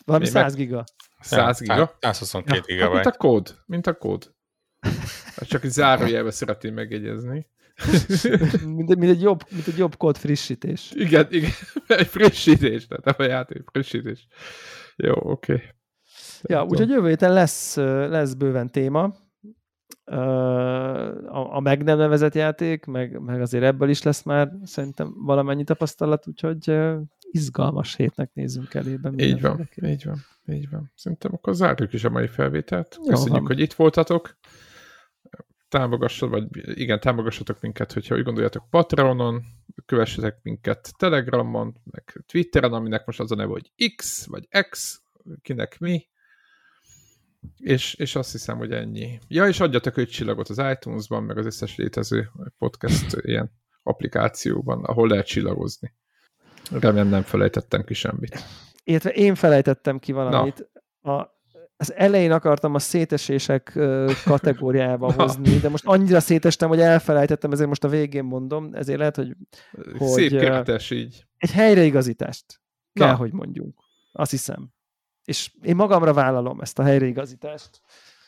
[0.05, 0.83] Valami 100 giga.
[1.19, 1.97] 100 giga?
[1.99, 2.83] 122 ja, giga.
[2.83, 4.33] Hát, mint a kód, mint a kód.
[5.49, 7.47] Csak egy zárójelbe szeretném megjegyezni.
[8.65, 10.91] mint, mint, egy jobb, mint egy jobb kód frissítés.
[10.93, 11.51] Igen, igen.
[11.87, 14.27] Egy frissítés, tehát nem a játék, frissítés.
[14.95, 15.53] Jó, oké.
[15.53, 15.65] Okay.
[16.41, 19.15] Ja, úgyhogy jövő héten lesz, lesz bőven téma.
[20.09, 25.63] A, a meg nem nevezett játék, meg, meg azért ebből is lesz már szerintem valamennyi
[25.63, 26.79] tapasztalat, úgyhogy
[27.31, 29.11] izgalmas hétnek nézzünk elébe.
[29.15, 29.89] Így van, érdekében.
[29.91, 30.17] így van,
[30.47, 30.91] így van.
[30.95, 32.99] Szerintem akkor zárjuk is a mai felvételt.
[33.07, 34.37] Köszönjük, Jó, hogy itt voltatok.
[35.69, 39.41] Támogassatok, vagy igen, támogassatok minket, hogyha úgy gondoljátok Patreonon,
[39.85, 45.01] kövessetek minket Telegramon, meg Twitteren, aminek most az a neve, hogy X, vagy X,
[45.41, 46.07] kinek mi,
[47.57, 49.19] és, és azt hiszem, hogy ennyi.
[49.27, 53.51] Ja, és adjatok öt csillagot az iTunes-ban, meg az összes létező podcast ilyen
[53.83, 55.93] applikációban, ahol lehet csillagozni.
[56.71, 58.37] Remélem nem felejtettem ki semmit.
[58.83, 60.69] Illetve én felejtettem ki valamit.
[61.01, 61.37] A,
[61.77, 63.79] az elején akartam a szétesések
[64.23, 69.15] kategóriába hozni, de most annyira szétestem, hogy elfelejtettem, ezért most a végén mondom, ezért lehet,
[69.15, 69.35] hogy...
[69.97, 71.25] hogy Szép kertes így.
[71.37, 72.61] Egy helyreigazítást
[72.93, 73.15] kell, Na.
[73.15, 73.79] hogy mondjunk.
[74.11, 74.73] Azt hiszem.
[75.29, 77.81] És én magamra vállalom ezt a helyreigazítást.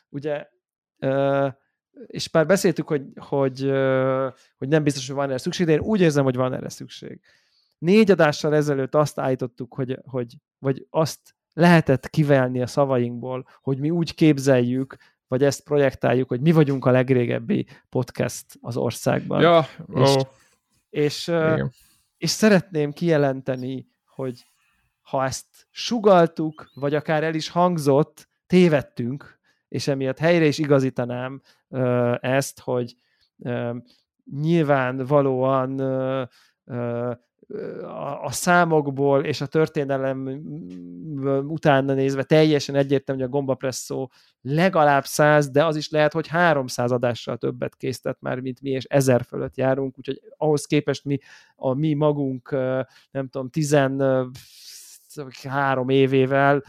[0.09, 0.47] Ugye,
[2.05, 3.71] és már beszéltük, hogy, hogy,
[4.57, 7.19] hogy nem biztos, hogy van erre szükség, de én úgy érzem, hogy van erre szükség.
[7.77, 11.19] Négy adással ezelőtt azt állítottuk, hogy, hogy vagy azt
[11.53, 14.97] lehetett kivelni a szavainkból, hogy mi úgy képzeljük,
[15.27, 19.41] vagy ezt projektáljuk, hogy mi vagyunk a legrégebbi podcast az országban.
[19.41, 20.21] Ja, és, oh.
[20.89, 21.31] és,
[22.17, 24.45] és szeretném kijelenteni, hogy
[25.01, 31.41] ha ezt sugaltuk, vagy akár el is hangzott, tévedtünk, és emiatt helyre is igazítanám
[32.19, 32.95] ezt, hogy
[34.31, 35.79] nyilvánvalóan
[38.21, 40.41] a, számokból és a történelem
[41.47, 44.11] utána nézve teljesen egyértelmű, hogy a gombapresszó
[44.41, 48.83] legalább 100, de az is lehet, hogy 300 adással többet készített már, mint mi, és
[48.83, 51.19] ezer fölött járunk, úgyhogy ahhoz képest mi,
[51.55, 52.51] a mi magunk,
[53.11, 53.49] nem tudom,
[55.13, 56.63] 13 évével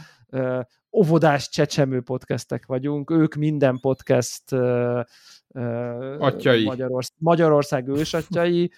[0.92, 4.52] óvodás csecsemő podcastek vagyunk, ők minden podcast
[6.18, 6.64] Atyai.
[6.64, 8.70] Magyarország, Magyarország ősatjai.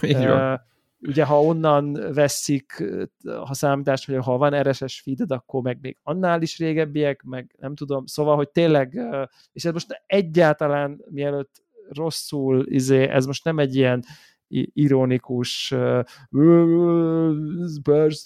[1.02, 2.84] Ugye ha onnan veszik,
[3.24, 7.74] ha számítást, hogy ha van RSS feeded, akkor meg még annál is régebbiek, meg nem
[7.74, 9.00] tudom, szóval, hogy tényleg,
[9.52, 14.04] és ez most egyáltalán mielőtt rosszul, izé, ez most nem egy ilyen
[14.72, 15.74] ironikus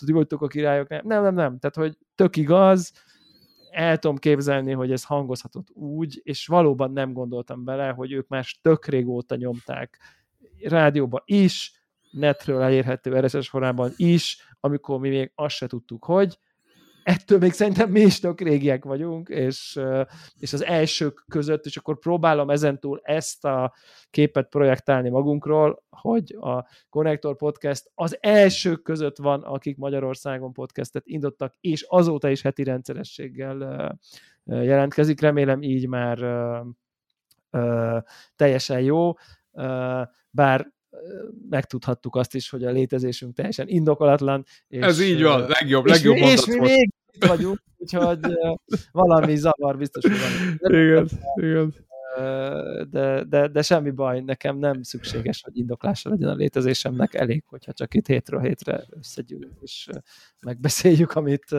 [0.04, 2.92] ti vagytok a királyok, nem, nem, nem, tehát, hogy tök igaz,
[3.70, 8.46] el tudom képzelni, hogy ez hangozhatott úgy, és valóban nem gondoltam bele, hogy ők már
[8.62, 9.98] tök régóta nyomták
[10.60, 11.72] rádióba is,
[12.10, 16.38] netről elérhető RSS formában is, amikor mi még azt se tudtuk, hogy
[17.04, 19.80] ettől még szerintem mi is tök régiek vagyunk, és,
[20.38, 23.74] és az elsők között, és akkor próbálom ezentúl ezt a
[24.10, 31.54] képet projektálni magunkról, hogy a Connector Podcast az elsők között van, akik Magyarországon podcastet indottak,
[31.60, 33.98] és azóta is heti rendszerességgel
[34.44, 35.20] jelentkezik.
[35.20, 36.18] Remélem így már
[38.36, 39.12] teljesen jó,
[40.30, 40.72] bár
[41.50, 44.44] megtudhattuk azt is, hogy a létezésünk teljesen indokolatlan.
[44.68, 48.20] És, Ez így van, legjobb, legjobb és, és mi még vagyunk, úgyhogy
[48.92, 50.80] valami zavar biztos, hogy van.
[50.80, 51.74] Igen, igen.
[52.90, 57.72] De, de, de semmi baj, nekem nem szükséges, hogy indoklása legyen a létezésemnek, elég, hogyha
[57.72, 59.88] csak itt hétről hétre összegyűlünk, és
[60.40, 61.50] megbeszéljük, amit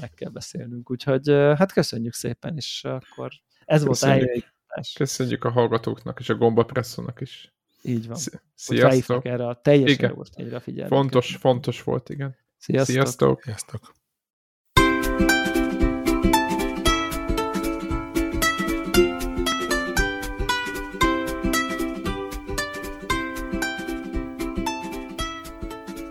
[0.00, 0.90] meg kell beszélnünk.
[0.90, 3.30] Úgyhogy hát köszönjük szépen, és akkor
[3.64, 4.30] ez köszönjük.
[4.30, 7.53] volt a Köszönjük a hallgatóknak és a gombapresszónak is.
[7.86, 8.18] Így van.
[8.54, 9.24] Sziasztok.
[9.26, 10.10] erre a teljes igen.
[10.52, 10.98] a figyelmet.
[10.98, 12.36] Fontos, fontos volt, igen.
[12.58, 12.94] Sziasztok.
[12.94, 13.42] Sziasztok.
[13.42, 13.94] Sziasztok.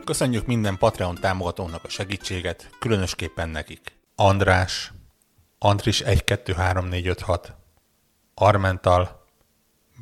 [0.04, 3.98] Köszönjük minden Patreon támogatónak a segítséget, különösképpen nekik.
[4.16, 4.92] András,
[5.60, 7.54] Andris 123456,
[8.34, 9.26] Armental,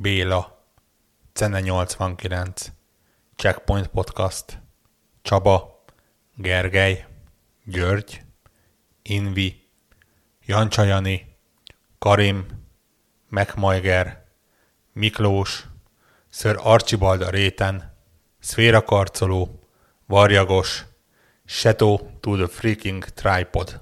[0.02, 0.51] Béla,
[1.42, 2.72] Cene 89,
[3.36, 4.62] Checkpoint Podcast,
[5.22, 5.84] Csaba,
[6.36, 7.06] Gergely,
[7.66, 8.22] György,
[9.02, 9.68] Invi,
[10.46, 11.38] Jancsajani,
[12.00, 12.46] Karim,
[13.30, 14.26] Megmajger,
[14.94, 15.66] Miklós,
[16.30, 17.98] Sir Archibald a réten,
[18.40, 19.60] Szféra Karcoló,
[20.06, 20.86] Varjagos,
[21.46, 23.82] Shadow to the Freaking Tripod.